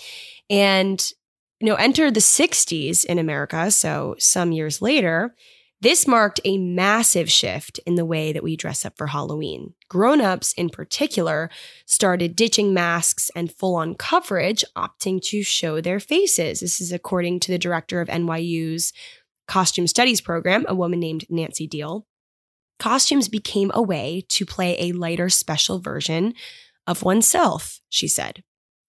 And, 0.48 1.04
you 1.60 1.66
know, 1.66 1.74
enter 1.74 2.10
the 2.10 2.20
60s 2.20 3.04
in 3.04 3.18
America. 3.18 3.70
So 3.70 4.14
some 4.18 4.52
years 4.52 4.80
later, 4.80 5.34
This 5.80 6.08
marked 6.08 6.40
a 6.44 6.58
massive 6.58 7.30
shift 7.30 7.78
in 7.86 7.94
the 7.94 8.04
way 8.04 8.32
that 8.32 8.42
we 8.42 8.56
dress 8.56 8.84
up 8.84 8.96
for 8.96 9.06
Halloween. 9.06 9.74
Grown 9.88 10.20
ups, 10.20 10.52
in 10.54 10.70
particular, 10.70 11.50
started 11.86 12.34
ditching 12.34 12.74
masks 12.74 13.30
and 13.36 13.52
full 13.52 13.76
on 13.76 13.94
coverage, 13.94 14.64
opting 14.76 15.22
to 15.26 15.44
show 15.44 15.80
their 15.80 16.00
faces. 16.00 16.60
This 16.60 16.80
is 16.80 16.90
according 16.90 17.38
to 17.40 17.52
the 17.52 17.58
director 17.58 18.00
of 18.00 18.08
NYU's 18.08 18.92
costume 19.46 19.86
studies 19.86 20.20
program, 20.20 20.66
a 20.68 20.74
woman 20.74 20.98
named 20.98 21.26
Nancy 21.30 21.68
Deihl. 21.68 22.02
Costumes 22.80 23.28
became 23.28 23.70
a 23.72 23.82
way 23.82 24.24
to 24.30 24.44
play 24.44 24.76
a 24.78 24.92
lighter, 24.92 25.28
special 25.28 25.78
version 25.78 26.34
of 26.88 27.04
oneself, 27.04 27.80
she 27.88 28.08
said. 28.08 28.42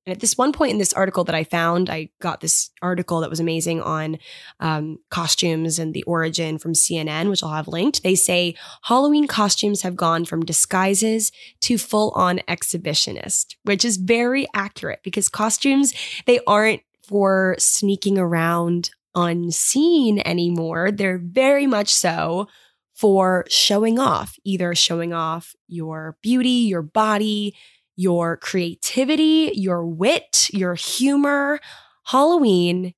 And 0.05 0.15
at 0.15 0.21
this 0.21 0.37
one 0.37 0.53
point 0.53 0.71
in 0.71 0.79
this 0.79 0.93
article 0.93 1.23
that 1.25 1.35
I 1.35 1.43
found, 1.43 1.87
I 1.87 2.09
got 2.19 2.41
this 2.41 2.71
article 2.81 3.19
that 3.19 3.29
was 3.29 3.39
amazing 3.39 3.81
on 3.81 4.17
um, 4.59 4.97
costumes 5.11 5.77
and 5.77 5.93
the 5.93 6.01
origin 6.03 6.57
from 6.57 6.73
CNN, 6.73 7.29
which 7.29 7.43
I'll 7.43 7.53
have 7.53 7.67
linked. 7.67 8.01
They 8.01 8.15
say 8.15 8.55
Halloween 8.83 9.27
costumes 9.27 9.83
have 9.83 9.95
gone 9.95 10.25
from 10.25 10.45
disguises 10.45 11.31
to 11.61 11.77
full 11.77 12.11
on 12.15 12.39
exhibitionist, 12.47 13.55
which 13.63 13.85
is 13.85 13.97
very 13.97 14.47
accurate 14.55 15.01
because 15.03 15.29
costumes, 15.29 15.93
they 16.25 16.39
aren't 16.47 16.81
for 17.03 17.55
sneaking 17.59 18.17
around 18.17 18.91
unseen 19.13 20.21
anymore. 20.25 20.91
They're 20.91 21.19
very 21.19 21.67
much 21.67 21.93
so 21.93 22.47
for 22.95 23.45
showing 23.47 23.99
off, 23.99 24.37
either 24.43 24.73
showing 24.75 25.13
off 25.13 25.55
your 25.67 26.17
beauty, 26.21 26.49
your 26.49 26.81
body, 26.81 27.55
your 27.99 28.37
creativity, 28.37 29.51
your 29.55 29.85
wit, 29.85 30.47
your 30.53 30.73
humor. 30.73 31.59
Halloween, 32.05 32.93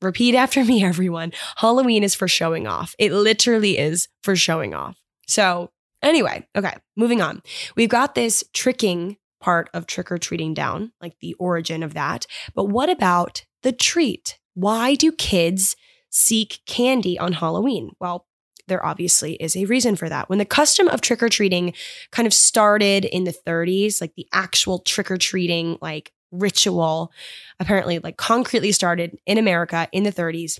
repeat 0.00 0.34
after 0.34 0.64
me, 0.64 0.82
everyone. 0.82 1.30
Halloween 1.56 2.02
is 2.02 2.14
for 2.14 2.26
showing 2.26 2.66
off. 2.66 2.94
It 2.98 3.12
literally 3.12 3.76
is 3.76 4.08
for 4.22 4.34
showing 4.34 4.72
off. 4.72 4.96
So, 5.26 5.72
anyway, 6.00 6.48
okay, 6.56 6.72
moving 6.96 7.20
on. 7.20 7.42
We've 7.76 7.90
got 7.90 8.14
this 8.14 8.42
tricking 8.54 9.18
part 9.42 9.68
of 9.74 9.86
trick 9.86 10.10
or 10.10 10.16
treating 10.16 10.54
down, 10.54 10.92
like 11.02 11.18
the 11.20 11.34
origin 11.34 11.82
of 11.82 11.92
that. 11.92 12.24
But 12.54 12.70
what 12.70 12.88
about 12.88 13.44
the 13.62 13.72
treat? 13.72 14.38
Why 14.54 14.94
do 14.94 15.12
kids 15.12 15.76
seek 16.08 16.60
candy 16.64 17.18
on 17.18 17.34
Halloween? 17.34 17.90
Well, 18.00 18.26
there 18.68 18.84
obviously 18.84 19.34
is 19.34 19.56
a 19.56 19.64
reason 19.66 19.96
for 19.96 20.08
that. 20.08 20.28
When 20.28 20.38
the 20.38 20.44
custom 20.44 20.88
of 20.88 21.00
trick 21.00 21.22
or 21.22 21.28
treating 21.28 21.74
kind 22.10 22.26
of 22.26 22.34
started 22.34 23.04
in 23.04 23.24
the 23.24 23.34
30s, 23.46 24.00
like 24.00 24.14
the 24.14 24.26
actual 24.32 24.78
trick 24.80 25.10
or 25.10 25.16
treating 25.16 25.78
like 25.80 26.12
ritual 26.30 27.12
apparently 27.60 27.98
like 28.00 28.16
concretely 28.16 28.72
started 28.72 29.18
in 29.26 29.38
America 29.38 29.88
in 29.92 30.02
the 30.02 30.12
30s 30.12 30.58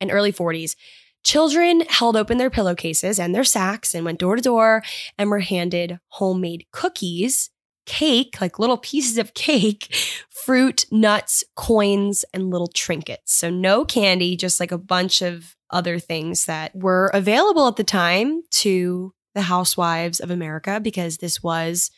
and 0.00 0.10
early 0.10 0.32
40s. 0.32 0.76
Children 1.24 1.82
held 1.88 2.16
open 2.16 2.38
their 2.38 2.50
pillowcases 2.50 3.20
and 3.20 3.34
their 3.34 3.44
sacks 3.44 3.94
and 3.94 4.04
went 4.04 4.18
door 4.18 4.36
to 4.36 4.42
door 4.42 4.82
and 5.16 5.30
were 5.30 5.38
handed 5.38 6.00
homemade 6.08 6.66
cookies, 6.72 7.50
cake, 7.86 8.40
like 8.40 8.58
little 8.58 8.78
pieces 8.78 9.18
of 9.18 9.34
cake, 9.34 9.94
fruit, 10.30 10.86
nuts, 10.90 11.44
coins, 11.56 12.24
and 12.32 12.50
little 12.50 12.68
trinkets. 12.68 13.34
So 13.34 13.50
no 13.50 13.84
candy, 13.84 14.36
just 14.36 14.60
like 14.60 14.72
a 14.72 14.78
bunch 14.78 15.22
of 15.22 15.56
other 15.70 15.98
things 15.98 16.46
that 16.46 16.74
were 16.74 17.10
available 17.14 17.66
at 17.66 17.76
the 17.76 17.84
time 17.84 18.42
to 18.50 19.14
the 19.34 19.42
housewives 19.42 20.20
of 20.20 20.30
America 20.30 20.78
because 20.80 21.18
this 21.18 21.42
was 21.42 21.90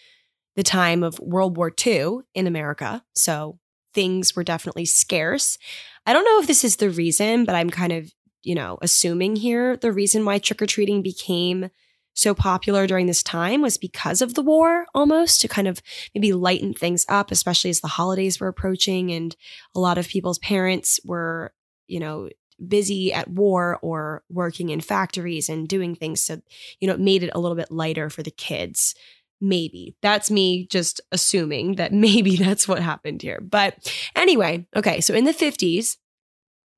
the 0.56 0.62
time 0.62 1.02
of 1.02 1.18
World 1.18 1.56
War 1.56 1.72
II 1.84 2.18
in 2.34 2.46
America. 2.46 3.02
So 3.14 3.58
things 3.92 4.36
were 4.36 4.44
definitely 4.44 4.84
scarce. 4.84 5.58
I 6.06 6.12
don't 6.12 6.24
know 6.24 6.40
if 6.40 6.46
this 6.46 6.64
is 6.64 6.76
the 6.76 6.90
reason, 6.90 7.44
but 7.44 7.54
I'm 7.54 7.70
kind 7.70 7.92
of, 7.92 8.12
you 8.42 8.54
know, 8.54 8.78
assuming 8.82 9.36
here 9.36 9.76
the 9.76 9.92
reason 9.92 10.24
why 10.24 10.38
trick 10.38 10.62
or 10.62 10.66
treating 10.66 11.02
became 11.02 11.70
so 12.14 12.34
popular 12.34 12.86
during 12.86 13.06
this 13.06 13.22
time 13.22 13.60
was 13.60 13.76
because 13.76 14.22
of 14.22 14.34
the 14.34 14.42
war 14.42 14.86
almost 14.94 15.40
to 15.40 15.48
kind 15.48 15.68
of 15.68 15.82
maybe 16.14 16.32
lighten 16.32 16.72
things 16.72 17.04
up, 17.08 17.30
especially 17.30 17.70
as 17.70 17.80
the 17.80 17.88
holidays 17.88 18.40
were 18.40 18.48
approaching 18.48 19.12
and 19.12 19.36
a 19.74 19.80
lot 19.80 19.98
of 19.98 20.08
people's 20.08 20.38
parents 20.38 21.00
were, 21.04 21.52
you 21.88 22.00
know, 22.00 22.28
busy 22.66 23.12
at 23.12 23.28
war 23.28 23.78
or 23.82 24.22
working 24.30 24.70
in 24.70 24.80
factories 24.80 25.48
and 25.48 25.68
doing 25.68 25.94
things. 25.94 26.22
So, 26.22 26.40
you 26.80 26.86
know, 26.86 26.94
it 26.94 27.00
made 27.00 27.24
it 27.24 27.32
a 27.34 27.40
little 27.40 27.56
bit 27.56 27.70
lighter 27.70 28.08
for 28.08 28.22
the 28.22 28.30
kids. 28.30 28.94
Maybe 29.40 29.96
that's 30.00 30.30
me 30.30 30.66
just 30.70 31.00
assuming 31.10 31.74
that 31.76 31.92
maybe 32.06 32.36
that's 32.36 32.68
what 32.68 32.80
happened 32.80 33.22
here. 33.22 33.40
But 33.40 33.92
anyway, 34.14 34.66
okay. 34.76 35.00
So 35.00 35.14
in 35.14 35.24
the 35.24 35.34
50s, 35.34 35.96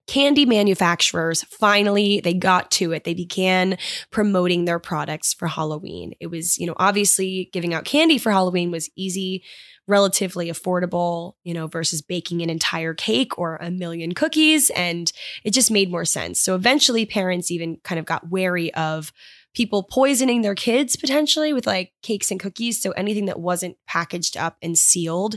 candy 0.06 0.46
manufacturers 0.46 1.42
finally 1.44 2.20
they 2.20 2.34
got 2.34 2.70
to 2.70 2.92
it 2.92 3.04
they 3.04 3.14
began 3.14 3.76
promoting 4.10 4.64
their 4.64 4.78
products 4.78 5.34
for 5.34 5.48
halloween 5.48 6.12
it 6.20 6.28
was 6.28 6.58
you 6.58 6.66
know 6.66 6.74
obviously 6.76 7.50
giving 7.52 7.74
out 7.74 7.84
candy 7.84 8.18
for 8.18 8.30
halloween 8.30 8.70
was 8.70 8.90
easy 8.96 9.42
relatively 9.88 10.50
affordable, 10.50 11.34
you 11.44 11.54
know, 11.54 11.66
versus 11.66 12.02
baking 12.02 12.42
an 12.42 12.50
entire 12.50 12.94
cake 12.94 13.38
or 13.38 13.56
a 13.56 13.70
million 13.70 14.14
cookies. 14.14 14.70
And 14.70 15.12
it 15.44 15.52
just 15.52 15.70
made 15.70 15.90
more 15.90 16.04
sense. 16.04 16.40
So 16.40 16.54
eventually, 16.54 17.06
parents 17.06 17.50
even 17.50 17.76
kind 17.84 17.98
of 17.98 18.04
got 18.04 18.28
wary 18.28 18.72
of 18.74 19.12
people 19.54 19.82
poisoning 19.82 20.42
their 20.42 20.54
kids 20.54 20.96
potentially 20.96 21.52
with 21.52 21.66
like 21.66 21.92
cakes 22.02 22.30
and 22.30 22.38
cookies. 22.38 22.80
So 22.80 22.90
anything 22.92 23.26
that 23.26 23.40
wasn't 23.40 23.78
packaged 23.86 24.36
up 24.36 24.56
and 24.60 24.76
sealed 24.76 25.36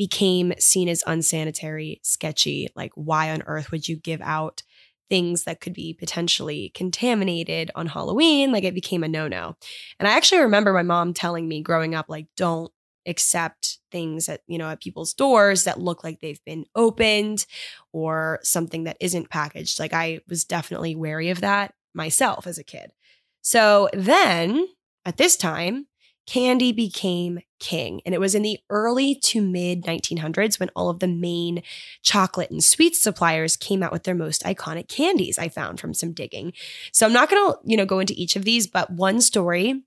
became 0.00 0.54
seen 0.58 0.88
as 0.88 1.04
unsanitary, 1.06 2.00
sketchy. 2.02 2.68
Like, 2.74 2.90
why 2.94 3.30
on 3.30 3.42
earth 3.42 3.70
would 3.70 3.86
you 3.86 3.96
give 3.96 4.22
out? 4.22 4.62
things 5.10 5.42
that 5.42 5.60
could 5.60 5.74
be 5.74 5.92
potentially 5.92 6.70
contaminated 6.72 7.68
on 7.74 7.88
Halloween, 7.88 8.52
like 8.52 8.62
it 8.62 8.74
became 8.74 9.02
a 9.02 9.08
no 9.08 9.26
no. 9.26 9.56
And 9.98 10.06
I 10.06 10.12
actually 10.12 10.42
remember 10.42 10.72
my 10.72 10.84
mom 10.84 11.14
telling 11.14 11.48
me 11.48 11.62
growing 11.62 11.96
up, 11.96 12.06
like, 12.08 12.28
don't 12.36 12.70
accept 13.06 13.78
things 13.90 14.28
at 14.28 14.42
you 14.46 14.56
know 14.56 14.68
at 14.68 14.80
people's 14.80 15.12
doors 15.12 15.64
that 15.64 15.80
look 15.80 16.04
like 16.04 16.20
they've 16.20 16.44
been 16.44 16.64
opened 16.76 17.44
or 17.92 18.38
something 18.44 18.84
that 18.84 18.98
isn't 19.00 19.30
packaged 19.30 19.80
like 19.80 19.94
i 19.94 20.20
was 20.28 20.44
definitely 20.44 20.94
wary 20.94 21.30
of 21.30 21.40
that 21.40 21.72
myself 21.94 22.46
as 22.46 22.58
a 22.58 22.62
kid 22.62 22.92
so 23.40 23.88
then 23.94 24.66
at 25.06 25.16
this 25.16 25.34
time 25.34 25.86
candy 26.26 26.72
became 26.72 27.40
king 27.60 28.00
and 28.04 28.14
it 28.14 28.20
was 28.20 28.34
in 28.34 28.42
the 28.42 28.58
early 28.70 29.14
to 29.14 29.40
mid 29.40 29.84
1900s 29.84 30.58
when 30.58 30.70
all 30.74 30.88
of 30.88 30.98
the 30.98 31.06
main 31.06 31.62
chocolate 32.02 32.50
and 32.50 32.64
sweet 32.64 32.96
suppliers 32.96 33.56
came 33.56 33.82
out 33.82 33.92
with 33.92 34.04
their 34.04 34.14
most 34.14 34.42
iconic 34.42 34.88
candies 34.88 35.38
i 35.38 35.48
found 35.48 35.78
from 35.78 35.94
some 35.94 36.12
digging 36.12 36.52
so 36.92 37.06
i'm 37.06 37.12
not 37.12 37.30
going 37.30 37.52
to 37.52 37.58
you 37.64 37.76
know 37.76 37.86
go 37.86 37.98
into 38.00 38.14
each 38.16 38.34
of 38.34 38.44
these 38.44 38.66
but 38.66 38.90
one 38.90 39.20
story 39.20 39.82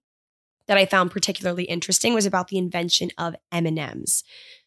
that 0.68 0.78
I 0.78 0.86
found 0.86 1.12
particularly 1.12 1.66
interesting 1.66 2.14
was 2.14 2.26
about 2.26 2.48
the 2.48 2.58
invention 2.58 3.10
of 3.18 3.36
M&Ms. 3.52 4.24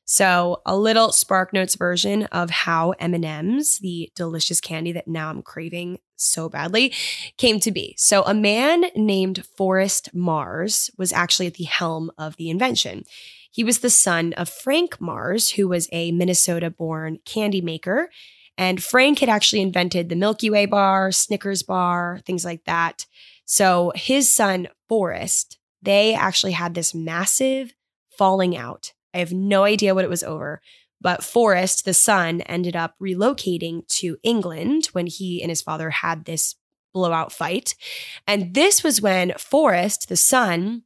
So, 0.09 0.63
a 0.65 0.77
little 0.77 1.11
Spark 1.11 1.53
Notes 1.53 1.75
version 1.75 2.25
of 2.27 2.49
how 2.49 2.93
M&Ms, 2.93 3.81
the 3.81 4.09
delicious 4.15 4.61
candy 4.61 4.93
that 4.93 5.09
now 5.09 5.31
I'm 5.31 5.43
craving 5.43 5.99
so 6.15 6.49
badly, 6.49 6.93
came 7.37 7.59
to 7.59 7.73
be. 7.73 7.97
So, 7.99 8.23
a 8.23 8.33
man 8.33 8.85
named 8.95 9.45
Forrest 9.57 10.15
Mars 10.15 10.93
was 10.97 11.13
actually 11.13 11.49
at 11.49 11.55
the 11.55 11.65
helm 11.65 12.13
of 12.17 12.37
the 12.37 12.51
invention. 12.51 13.03
He 13.51 13.65
was 13.65 13.81
the 13.81 13.91
son 13.91 14.33
of 14.35 14.49
Frank 14.49 15.01
Mars, 15.01 15.51
who 15.51 15.67
was 15.67 15.89
a 15.91 16.13
Minnesota-born 16.13 17.19
candy 17.25 17.61
maker, 17.61 18.09
and 18.57 18.81
Frank 18.81 19.19
had 19.19 19.29
actually 19.29 19.61
invented 19.61 20.09
the 20.09 20.15
Milky 20.15 20.51
Way 20.51 20.67
bar, 20.67 21.11
Snickers 21.11 21.65
bar, 21.65 22.21
things 22.25 22.45
like 22.45 22.65
that. 22.65 23.07
So, 23.45 23.93
his 23.97 24.33
son 24.33 24.69
Forrest 24.89 25.59
they 25.83 26.15
actually 26.15 26.53
had 26.53 26.75
this 26.75 26.95
massive 26.95 27.73
falling 28.17 28.57
out. 28.57 28.93
I 29.17 29.21
have 29.21 29.33
no 29.33 29.65
idea 29.65 29.95
what 29.95 30.05
it 30.05 30.11
was 30.11 30.23
over, 30.23 30.61
but 31.01 31.25
Forrest, 31.25 31.87
the 31.87 31.95
son, 31.95 32.43
ended 32.43 32.77
up 32.77 32.95
relocating 33.03 33.89
to 33.89 34.19
England 34.23 34.89
when 34.93 35.07
he 35.07 35.41
and 35.41 35.51
his 35.51 35.63
father 35.63 35.89
had 35.89 36.27
this 36.27 36.57
blowout 36.93 37.33
fight. 37.33 37.75
And 38.27 38.53
this 38.53 38.85
was 38.85 39.01
when 39.01 39.33
Forrest, 39.39 40.11
the 40.11 40.17
son, 40.17 40.83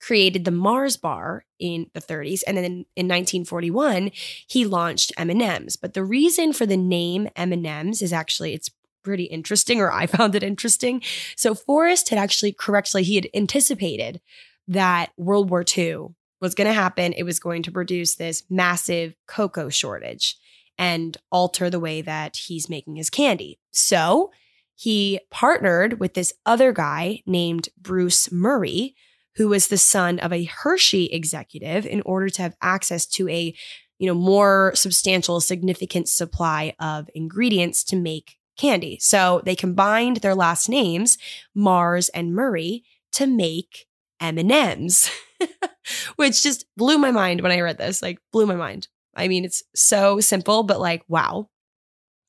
created 0.00 0.44
the 0.44 0.50
Mars 0.52 0.96
bar 0.96 1.46
in 1.58 1.86
the 1.94 2.00
30s 2.00 2.42
and 2.46 2.58
then 2.58 2.64
in, 2.64 2.72
in 2.94 3.08
1941 3.08 4.10
he 4.46 4.66
launched 4.66 5.12
M&Ms. 5.16 5.76
But 5.76 5.94
the 5.94 6.04
reason 6.04 6.52
for 6.52 6.66
the 6.66 6.76
name 6.76 7.28
M&Ms 7.34 8.02
is 8.02 8.12
actually 8.12 8.52
it's 8.52 8.70
pretty 9.02 9.24
interesting, 9.24 9.80
or 9.80 9.90
I 9.90 10.06
found 10.18 10.34
it 10.34 10.42
interesting. 10.42 11.02
So 11.36 11.54
Forrest 11.54 12.10
had 12.10 12.18
actually 12.18 12.52
correctly, 12.52 13.02
he 13.02 13.16
had 13.16 13.28
anticipated 13.34 14.20
that 14.68 15.10
World 15.16 15.50
War 15.50 15.64
II 15.76 16.14
was 16.44 16.54
going 16.54 16.68
to 16.68 16.74
happen. 16.74 17.14
It 17.14 17.24
was 17.24 17.40
going 17.40 17.62
to 17.64 17.72
produce 17.72 18.14
this 18.14 18.44
massive 18.50 19.14
cocoa 19.26 19.70
shortage 19.70 20.36
and 20.76 21.16
alter 21.32 21.70
the 21.70 21.80
way 21.80 22.02
that 22.02 22.36
he's 22.36 22.68
making 22.68 22.96
his 22.96 23.08
candy. 23.10 23.58
So 23.72 24.30
he 24.76 25.20
partnered 25.30 26.00
with 26.00 26.14
this 26.14 26.34
other 26.44 26.72
guy 26.72 27.22
named 27.26 27.70
Bruce 27.80 28.28
Murrie, 28.28 28.94
who 29.36 29.48
was 29.48 29.68
the 29.68 29.78
son 29.78 30.18
of 30.18 30.32
a 30.32 30.44
Hershey 30.44 31.06
executive, 31.06 31.86
in 31.86 32.02
order 32.02 32.28
to 32.28 32.42
have 32.42 32.56
access 32.60 33.06
to 33.06 33.28
a 33.28 33.54
you 33.98 34.06
know 34.06 34.14
more 34.14 34.72
substantial 34.74 35.40
significant 35.40 36.08
supply 36.08 36.74
of 36.78 37.08
ingredients 37.14 37.82
to 37.84 37.96
make 37.96 38.36
candy. 38.58 38.98
So 39.00 39.40
they 39.44 39.56
combined 39.56 40.18
their 40.18 40.34
last 40.34 40.68
names, 40.68 41.16
Mars 41.54 42.10
and 42.10 42.32
Murrie, 42.32 42.82
to 43.12 43.26
make 43.26 43.86
M&Ms, 44.24 45.10
which 46.16 46.42
just 46.42 46.66
blew 46.76 46.98
my 46.98 47.10
mind 47.10 47.40
when 47.40 47.52
I 47.52 47.60
read 47.60 47.78
this, 47.78 48.02
like 48.02 48.18
blew 48.32 48.46
my 48.46 48.56
mind. 48.56 48.88
I 49.14 49.28
mean, 49.28 49.44
it's 49.44 49.62
so 49.74 50.20
simple, 50.20 50.62
but 50.62 50.80
like, 50.80 51.02
wow. 51.08 51.48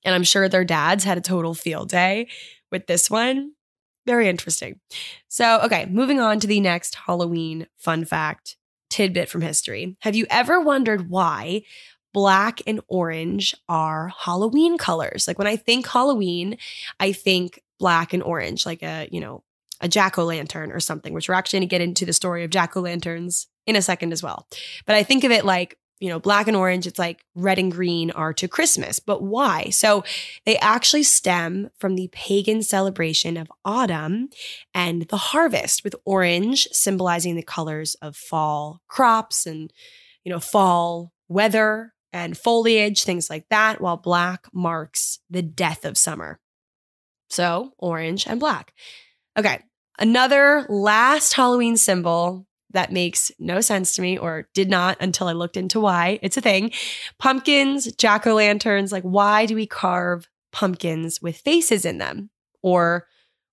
And 0.03 0.13
I'm 0.13 0.23
sure 0.23 0.47
their 0.47 0.65
dads 0.65 1.03
had 1.03 1.17
a 1.17 1.21
total 1.21 1.53
field 1.53 1.89
day 1.89 2.27
with 2.71 2.87
this 2.87 3.09
one. 3.09 3.53
Very 4.05 4.29
interesting. 4.29 4.79
So, 5.29 5.61
okay, 5.63 5.87
moving 5.87 6.19
on 6.19 6.39
to 6.39 6.47
the 6.47 6.59
next 6.59 6.95
Halloween 6.95 7.67
fun 7.77 8.05
fact 8.05 8.55
tidbit 8.89 9.29
from 9.29 9.41
history. 9.41 9.97
Have 10.01 10.15
you 10.15 10.27
ever 10.29 10.61
wondered 10.61 11.09
why 11.09 11.63
black 12.13 12.61
and 12.67 12.81
orange 12.87 13.55
are 13.67 14.11
Halloween 14.17 14.77
colors? 14.77 15.27
Like 15.27 15.39
when 15.39 15.47
I 15.47 15.55
think 15.55 15.87
Halloween, 15.87 16.57
I 16.99 17.11
think 17.11 17.61
black 17.79 18.13
and 18.13 18.21
orange, 18.21 18.65
like 18.65 18.83
a, 18.83 19.09
you 19.11 19.19
know, 19.19 19.43
a 19.81 19.87
jack 19.87 20.17
o' 20.17 20.25
lantern 20.25 20.71
or 20.71 20.79
something, 20.79 21.13
which 21.13 21.27
we're 21.27 21.35
actually 21.35 21.59
going 21.59 21.69
to 21.69 21.73
get 21.73 21.81
into 21.81 22.05
the 22.05 22.13
story 22.13 22.43
of 22.43 22.49
jack 22.49 22.75
o' 22.75 22.81
lanterns 22.81 23.47
in 23.65 23.75
a 23.75 23.81
second 23.81 24.13
as 24.13 24.23
well. 24.23 24.47
But 24.85 24.95
I 24.95 25.03
think 25.03 25.23
of 25.23 25.31
it 25.31 25.45
like, 25.45 25.77
you 25.99 26.09
know, 26.09 26.19
black 26.19 26.47
and 26.47 26.57
orange, 26.57 26.87
it's 26.87 26.99
like 26.99 27.23
red 27.35 27.57
and 27.57 27.71
green 27.71 28.11
are 28.11 28.33
to 28.33 28.49
Christmas. 28.49 28.99
But 28.99 29.23
why? 29.23 29.69
So 29.69 30.03
they 30.45 30.57
actually 30.57 31.03
stem 31.03 31.69
from 31.79 31.95
the 31.95 32.09
pagan 32.11 32.63
celebration 32.63 33.37
of 33.37 33.51
autumn 33.63 34.29
and 34.73 35.03
the 35.03 35.17
harvest, 35.17 35.85
with 35.85 35.95
orange 36.03 36.67
symbolizing 36.73 37.35
the 37.35 37.43
colors 37.43 37.95
of 38.01 38.17
fall 38.17 38.81
crops 38.89 39.45
and, 39.45 39.71
you 40.25 40.31
know, 40.31 40.39
fall 40.39 41.13
weather 41.29 41.93
and 42.11 42.37
foliage, 42.37 43.03
things 43.03 43.29
like 43.29 43.47
that, 43.49 43.79
while 43.79 43.97
black 43.97 44.47
marks 44.53 45.19
the 45.29 45.41
death 45.41 45.85
of 45.85 45.97
summer. 45.97 46.39
So 47.29 47.73
orange 47.77 48.27
and 48.27 48.39
black. 48.39 48.73
Okay, 49.37 49.59
another 49.99 50.65
last 50.69 51.33
Halloween 51.33 51.77
symbol 51.77 52.45
that 52.71 52.91
makes 52.91 53.31
no 53.39 53.61
sense 53.61 53.95
to 53.95 54.01
me 54.01 54.17
or 54.17 54.47
did 54.53 54.69
not 54.69 54.97
until 54.99 55.27
I 55.27 55.33
looked 55.33 55.57
into 55.57 55.79
why 55.79 56.19
it's 56.21 56.37
a 56.37 56.41
thing. 56.41 56.71
Pumpkins, 57.19 57.91
jack 57.93 58.27
o' 58.27 58.35
lanterns, 58.35 58.91
like, 58.91 59.03
why 59.03 59.45
do 59.45 59.55
we 59.55 59.65
carve 59.65 60.27
pumpkins 60.51 61.21
with 61.21 61.37
faces 61.37 61.85
in 61.85 61.97
them? 61.97 62.29
Or 62.61 63.07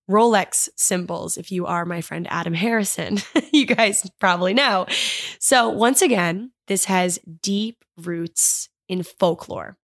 Rolex 0.09 0.67
symbols, 0.75 1.37
if 1.37 1.51
you 1.51 1.65
are 1.65 1.85
my 1.85 2.01
friend 2.01 2.27
Adam 2.29 2.53
Harrison. 2.53 3.19
you 3.53 3.65
guys 3.65 4.09
probably 4.19 4.53
know. 4.53 4.85
So, 5.39 5.69
once 5.69 6.01
again, 6.01 6.51
this 6.67 6.85
has 6.85 7.19
deep 7.41 7.83
roots 7.97 8.69
in 8.89 9.03
folklore. 9.03 9.77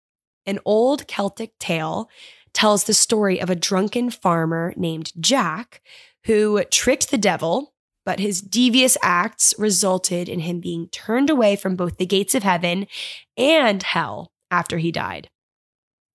An 0.46 0.60
old 0.66 1.08
Celtic 1.08 1.58
tale 1.60 2.10
tells 2.60 2.84
the 2.84 2.93
story 2.93 3.39
of 3.39 3.50
a 3.50 3.56
drunken 3.56 4.10
farmer 4.10 4.74
named 4.76 5.13
Jack 5.17 5.82
who 6.26 6.62
tricked 6.65 7.10
the 7.10 7.17
devil, 7.17 7.74
but 8.04 8.19
his 8.19 8.41
devious 8.41 8.98
acts 9.02 9.54
resulted 9.58 10.28
in 10.28 10.41
him 10.41 10.60
being 10.60 10.89
turned 10.89 11.30
away 11.30 11.56
from 11.56 11.78
both 11.78 11.95
the 11.95 12.06
gates 12.06 12.36
of 12.36 12.43
heaven 12.43 12.86
and 13.38 13.82
hell 13.82 14.34
after 14.52 14.78
he 14.78 14.91
died. 14.91 15.30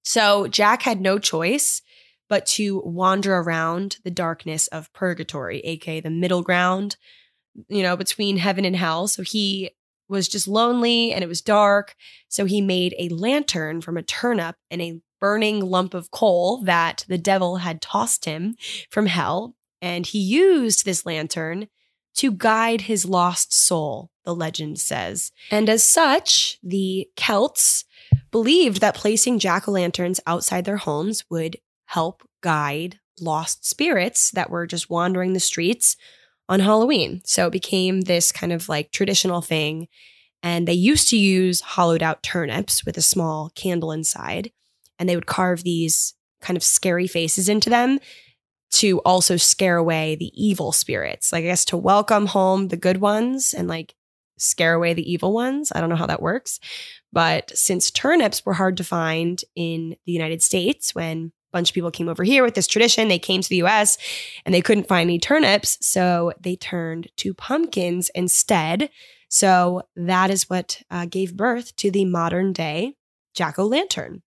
So 0.03 0.47
Jack 0.47 0.83
had 0.83 1.01
no 1.01 1.19
choice 1.19 1.81
but 2.29 2.45
to 2.45 2.83
wander 2.85 3.37
around 3.37 3.97
the 4.05 4.11
darkness 4.11 4.67
of 4.67 4.93
purgatory, 4.93 5.61
aka 5.61 6.01
the 6.01 6.11
middle 6.11 6.43
ground, 6.43 6.99
you 7.71 7.83
know, 7.83 7.97
between 7.97 8.37
heaven 8.37 8.67
and 8.67 8.77
hell. 8.77 9.09
So 9.09 9.23
he 9.23 9.71
was 10.11 10.29
just 10.29 10.47
lonely 10.47 11.11
and 11.11 11.25
it 11.25 11.29
was 11.29 11.41
dark. 11.41 11.95
So 12.29 12.45
he 12.45 12.61
made 12.61 12.95
a 12.99 13.09
lantern 13.09 13.81
from 13.81 13.97
a 13.97 14.03
turnip 14.03 14.57
and 14.71 14.83
a 14.83 15.01
burning 15.25 15.59
lump 15.59 15.95
of 15.95 16.11
coal 16.11 16.59
that 16.65 17.07
the 17.09 17.17
devil 17.17 17.57
had 17.57 17.81
tossed 17.81 18.27
him 18.27 18.55
from 18.91 19.07
hell. 19.07 19.57
And 19.81 20.07
he 20.07 20.19
used 20.19 20.85
this 20.85 21.07
lantern 21.07 21.69
to 22.17 22.31
guide 22.31 22.83
his 22.83 23.07
lost 23.07 23.51
soul, 23.51 24.11
the 24.25 24.35
legend 24.35 24.79
says. 24.81 25.33
And 25.51 25.71
as 25.71 25.83
such, 25.83 26.59
the 26.63 27.09
Celts 27.17 27.87
believed 28.31 28.83
that 28.83 28.95
placing 28.95 29.39
jack 29.39 29.67
o' 29.67 29.71
lanterns 29.71 30.21
outside 30.27 30.67
their 30.67 30.77
homes 30.77 31.25
would 31.31 31.57
help 31.87 32.23
guide 32.43 33.01
lost 33.19 33.65
spirits 33.65 34.31
that 34.33 34.51
were 34.51 34.67
just 34.67 34.91
wandering 34.91 35.33
the 35.33 35.41
streets 35.41 35.97
on 36.51 36.61
Halloween. 36.61 37.23
So 37.25 37.47
it 37.47 37.53
became 37.53 38.03
this 38.03 38.31
kind 38.31 38.53
of 38.53 38.69
like 38.69 38.91
traditional 38.91 39.41
thing. 39.41 39.89
And 40.43 40.69
they 40.69 40.75
used 40.75 41.09
to 41.09 41.17
use 41.17 41.63
hollowed 41.63 42.03
out 42.03 42.23
turnips 42.23 42.85
with 42.85 42.99
a 42.99 43.03
small 43.03 43.51
candle 43.55 43.91
inside. 43.91 44.53
And 44.99 45.09
they 45.09 45.17
would 45.17 45.27
carve 45.27 45.63
these 45.63 46.15
kind 46.41 46.57
of 46.57 46.63
scary 46.63 47.07
faces 47.07 47.49
into 47.49 47.71
them 47.71 47.99
to 48.73 49.01
also 49.01 49.37
scare 49.37 49.77
away 49.77 50.17
the 50.17 50.33
evil 50.35 50.73
spirits. 50.73 51.33
Like, 51.33 51.45
I 51.45 51.49
guess 51.49 51.65
to 51.67 51.77
welcome 51.77 52.27
home 52.27 52.69
the 52.69 52.77
good 52.77 52.99
ones 52.99 53.55
and 53.55 53.69
like 53.69 53.95
scare 54.37 54.75
away 54.75 54.95
the 54.95 55.11
evil 55.11 55.33
ones. 55.33 55.71
I 55.75 55.81
don't 55.81 55.91
know 55.91 55.97
how 55.97 56.07
that 56.07 56.23
works. 56.23 56.59
But 57.13 57.57
since 57.57 57.91
turnips 57.91 58.45
were 58.45 58.53
hard 58.53 58.77
to 58.79 58.85
find 58.85 59.41
in 59.55 59.97
the 60.07 60.13
United 60.13 60.43
States 60.43 60.95
when 60.95 61.33
a 61.55 61.57
bunch 61.57 61.71
of 61.71 61.75
people 61.75 61.93
came 61.93 62.09
over 62.09 62.25
here 62.25 62.43
with 62.43 62.55
this 62.55 62.67
tradition. 62.67 63.07
They 63.07 63.19
came 63.21 63.41
to 63.41 63.49
the 63.49 63.63
US 63.63 63.97
and 64.45 64.53
they 64.53 64.61
couldn't 64.61 64.89
find 64.89 65.09
any 65.09 65.21
turnips. 65.21 65.79
So 65.81 66.33
they 66.41 66.57
turned 66.57 67.09
to 67.19 67.33
pumpkins 67.33 68.11
instead. 68.15 68.91
So 69.29 69.83
that 69.95 70.31
is 70.31 70.51
what 70.51 70.83
uh, 70.91 71.07
gave 71.07 71.37
birth 71.37 71.77
to 71.77 71.93
the 71.93 72.05
modern 72.05 72.53
day 72.53 72.97
jack 73.35 73.59
o' 73.59 73.67
lantern, 73.67 74.23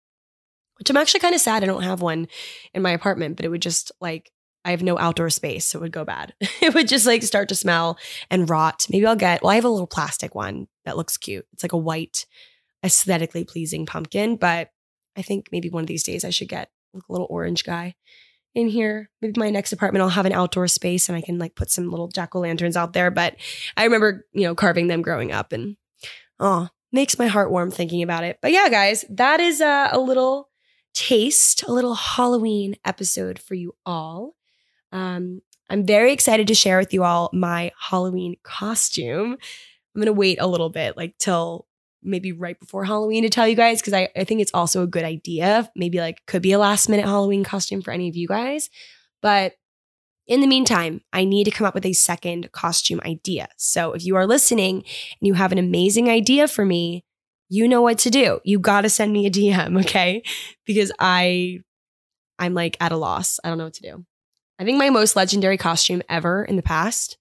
which 0.80 0.90
I'm 0.90 0.98
actually 0.98 1.20
kind 1.22 1.36
of 1.36 1.42
sad 1.42 1.64
I 1.64 1.68
don't 1.68 1.84
have 1.84 2.02
one 2.02 2.28
in 2.74 2.82
my 2.82 2.92
apartment, 2.92 3.36
but 3.36 3.46
it 3.46 3.50
would 3.50 3.62
just 3.62 3.92
like, 4.00 4.32
I 4.66 4.72
have 4.72 4.84
no 4.84 4.98
outdoor 4.98 5.30
space, 5.30 5.66
so 5.66 5.80
it 5.80 5.82
would 5.84 5.92
go 5.92 6.04
bad. 6.04 6.34
it 6.62 6.74
would 6.74 6.88
just 6.88 7.06
like 7.06 7.24
start 7.24 7.50
to 7.50 7.56
smell 7.56 7.98
and 8.30 8.50
rot. 8.50 8.88
Maybe 8.90 9.06
I'll 9.06 9.16
get, 9.16 9.42
well, 9.42 9.52
I 9.52 9.56
have 9.56 9.66
a 9.66 9.70
little 9.70 9.88
plastic 9.88 10.36
one 10.36 10.68
that 10.86 10.98
looks 10.98 11.18
cute. 11.18 11.46
It's 11.54 11.64
like 11.64 11.74
a 11.74 11.78
white, 11.78 12.26
aesthetically 12.84 13.44
pleasing 13.44 13.86
pumpkin, 13.86 14.36
but 14.36 14.70
I 15.16 15.22
think 15.22 15.48
maybe 15.52 15.70
one 15.70 15.84
of 15.84 15.88
these 15.88 16.04
days 16.04 16.24
I 16.26 16.30
should 16.30 16.50
get 16.50 16.70
like 16.94 17.04
a 17.08 17.12
little 17.12 17.28
orange 17.30 17.64
guy 17.64 17.96
in 18.54 18.68
here. 18.68 19.10
Maybe 19.22 19.40
my 19.40 19.50
next 19.50 19.72
apartment 19.72 20.02
I'll 20.02 20.10
have 20.10 20.26
an 20.26 20.34
outdoor 20.34 20.68
space 20.68 21.10
and 21.10 21.16
I 21.16 21.22
can 21.22 21.38
like 21.38 21.56
put 21.56 21.72
some 21.72 21.90
little 21.90 22.08
jack 22.08 22.36
o' 22.36 22.40
lanterns 22.40 22.78
out 22.78 22.94
there. 22.94 23.12
But 23.12 23.36
I 23.76 23.84
remember, 23.84 24.26
you 24.34 24.44
know, 24.44 24.56
carving 24.56 24.88
them 24.88 25.02
growing 25.02 25.32
up 25.32 25.54
and 25.54 25.78
oh, 26.40 26.70
makes 26.92 27.20
my 27.20 27.28
heart 27.28 27.52
warm 27.52 27.72
thinking 27.72 28.04
about 28.04 28.24
it. 28.24 28.40
But 28.42 28.52
yeah, 28.52 28.70
guys, 28.70 29.06
that 29.10 29.40
is 29.40 29.62
uh, 29.62 29.90
a 29.92 30.00
little 30.00 30.50
taste, 30.94 31.64
a 31.64 31.72
little 31.72 31.96
Halloween 31.96 32.76
episode 32.86 33.40
for 33.40 33.56
you 33.56 33.76
all. 33.86 34.36
Um, 34.92 35.42
I'm 35.70 35.86
very 35.86 36.14
excited 36.14 36.48
to 36.48 36.56
share 36.56 36.78
with 36.78 36.94
you 36.94 37.04
all 37.04 37.30
my 37.34 37.72
Halloween 37.80 38.36
costume. 38.44 39.34
I'm 39.34 40.02
gonna 40.02 40.14
wait 40.14 40.40
a 40.40 40.48
little 40.48 40.70
bit, 40.70 40.96
like 40.96 41.18
till 41.18 41.68
maybe 42.04 42.32
right 42.32 42.60
before 42.60 42.86
Halloween 42.86 43.24
to 43.24 43.30
tell 43.30 43.48
you 43.48 43.56
guys 43.56 43.82
because 43.82 43.94
I, 43.94 44.10
I 44.16 44.24
think 44.24 44.42
it's 44.42 44.54
also 44.54 44.84
a 44.84 44.88
good 44.88 45.04
idea. 45.04 45.70
Maybe 45.76 46.00
like 46.00 46.26
could 46.26 46.42
be 46.42 46.54
a 46.54 46.60
last 46.60 46.90
minute 46.90 47.06
Halloween 47.06 47.44
costume 47.44 47.82
for 47.82 47.92
any 47.92 48.08
of 48.08 48.16
you 48.16 48.28
guys. 48.28 48.70
But 49.22 49.54
in 50.28 50.42
the 50.42 50.48
meantime, 50.48 51.02
I 51.14 51.24
need 51.24 51.46
to 51.46 51.52
come 51.52 51.66
up 51.66 51.74
with 51.74 51.86
a 51.86 51.94
second 51.94 52.52
costume 52.52 53.02
idea. 53.06 53.48
So 53.58 53.94
if 53.94 54.06
you 54.06 54.16
are 54.16 54.28
listening 54.28 54.78
and 54.78 55.28
you 55.28 55.34
have 55.34 55.52
an 55.52 55.58
amazing 55.58 56.10
idea 56.10 56.48
for 56.48 56.66
me, 56.66 57.06
you 57.50 57.68
know 57.68 57.82
what 57.82 58.00
to 58.00 58.10
do. 58.10 58.40
You 58.44 58.60
got 58.60 58.82
to 58.82 58.90
send 58.90 59.14
me 59.14 59.26
a 59.26 59.32
DM, 59.32 59.80
okay? 59.82 60.24
Because 60.66 60.92
I 61.00 61.60
I'm 62.40 62.54
like 62.54 62.78
at 62.80 62.92
a 62.92 62.98
loss. 62.98 63.40
I 63.44 63.50
don't 63.50 63.58
know 63.58 63.66
what 63.66 63.74
to 63.76 63.82
do. 63.82 64.06
I 64.60 64.64
think 64.64 64.78
my 64.78 64.90
most 64.90 65.16
legendary 65.16 65.58
costume 65.58 66.02
ever 66.10 66.44
in 66.44 66.56
the 66.56 66.64
past 66.64 67.18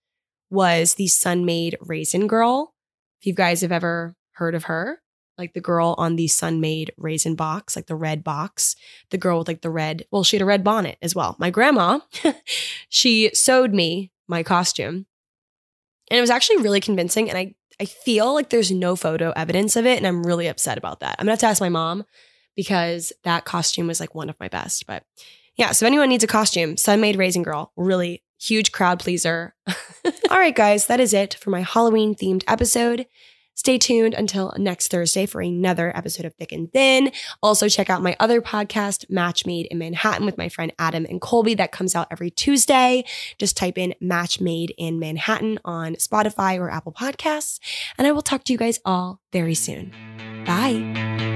was 0.50 0.94
the 0.94 1.06
Sun-Maid 1.06 1.76
Raisin 1.80 2.26
Girl. 2.26 2.74
If 3.20 3.26
you 3.26 3.34
guys 3.34 3.60
have 3.60 3.72
ever 3.72 4.14
heard 4.32 4.54
of 4.54 4.64
her? 4.64 5.00
Like 5.38 5.52
the 5.52 5.60
girl 5.60 5.94
on 5.98 6.16
the 6.16 6.28
Sun-Maid 6.28 6.92
raisin 6.96 7.34
box, 7.34 7.76
like 7.76 7.86
the 7.86 7.94
red 7.94 8.24
box, 8.24 8.74
the 9.10 9.18
girl 9.18 9.38
with 9.38 9.48
like 9.48 9.60
the 9.60 9.70
red, 9.70 10.06
well, 10.10 10.24
she 10.24 10.36
had 10.36 10.42
a 10.42 10.46
red 10.46 10.64
bonnet 10.64 10.96
as 11.02 11.14
well. 11.14 11.36
My 11.38 11.50
grandma, 11.50 12.00
she 12.88 13.30
sewed 13.34 13.74
me 13.74 14.12
my 14.28 14.42
costume. 14.42 15.04
And 16.10 16.18
it 16.18 16.20
was 16.20 16.30
actually 16.30 16.58
really 16.58 16.80
convincing. 16.80 17.28
And 17.28 17.38
I, 17.38 17.54
I 17.80 17.84
feel 17.84 18.34
like 18.34 18.50
there's 18.50 18.70
no 18.70 18.96
photo 18.96 19.32
evidence 19.32 19.76
of 19.76 19.86
it. 19.86 19.98
And 19.98 20.06
I'm 20.06 20.26
really 20.26 20.46
upset 20.46 20.78
about 20.78 21.00
that. 21.00 21.16
I'm 21.18 21.24
gonna 21.24 21.32
have 21.32 21.40
to 21.40 21.46
ask 21.46 21.60
my 21.60 21.68
mom 21.68 22.04
because 22.54 23.12
that 23.24 23.44
costume 23.44 23.86
was 23.86 24.00
like 24.00 24.14
one 24.14 24.30
of 24.30 24.40
my 24.40 24.48
best. 24.48 24.86
But 24.86 25.04
yeah, 25.56 25.72
so 25.72 25.84
if 25.84 25.88
anyone 25.88 26.08
needs 26.08 26.24
a 26.24 26.28
costume, 26.28 26.76
Sun-Maid 26.76 27.16
Raisin 27.16 27.42
Girl, 27.42 27.72
really 27.76 28.22
huge 28.40 28.72
crowd 28.72 28.98
pleaser. 28.98 29.54
All 30.30 30.38
right, 30.38 30.54
guys, 30.54 30.86
that 30.86 31.00
is 31.00 31.14
it 31.14 31.34
for 31.34 31.50
my 31.50 31.62
Halloween 31.62 32.14
themed 32.14 32.44
episode. 32.46 33.06
Stay 33.56 33.78
tuned 33.78 34.14
until 34.14 34.52
next 34.56 34.88
Thursday 34.88 35.26
for 35.26 35.40
another 35.40 35.90
episode 35.96 36.24
of 36.24 36.34
Thick 36.34 36.52
and 36.52 36.72
Thin. 36.72 37.10
Also, 37.42 37.68
check 37.68 37.90
out 37.90 38.02
my 38.02 38.14
other 38.20 38.40
podcast, 38.40 39.10
Match 39.10 39.44
Made 39.44 39.66
in 39.66 39.78
Manhattan, 39.78 40.24
with 40.24 40.38
my 40.38 40.48
friend 40.48 40.72
Adam 40.78 41.06
and 41.08 41.20
Colby, 41.20 41.54
that 41.54 41.72
comes 41.72 41.94
out 41.94 42.06
every 42.10 42.30
Tuesday. 42.30 43.04
Just 43.38 43.56
type 43.56 43.78
in 43.78 43.94
Match 44.00 44.40
Made 44.40 44.72
in 44.78 44.98
Manhattan 44.98 45.58
on 45.64 45.96
Spotify 45.96 46.58
or 46.58 46.70
Apple 46.70 46.92
Podcasts. 46.92 47.58
And 47.98 48.06
I 48.06 48.12
will 48.12 48.22
talk 48.22 48.44
to 48.44 48.52
you 48.52 48.58
guys 48.58 48.78
all 48.84 49.20
very 49.32 49.54
soon. 49.54 49.92
Bye. 50.46 51.35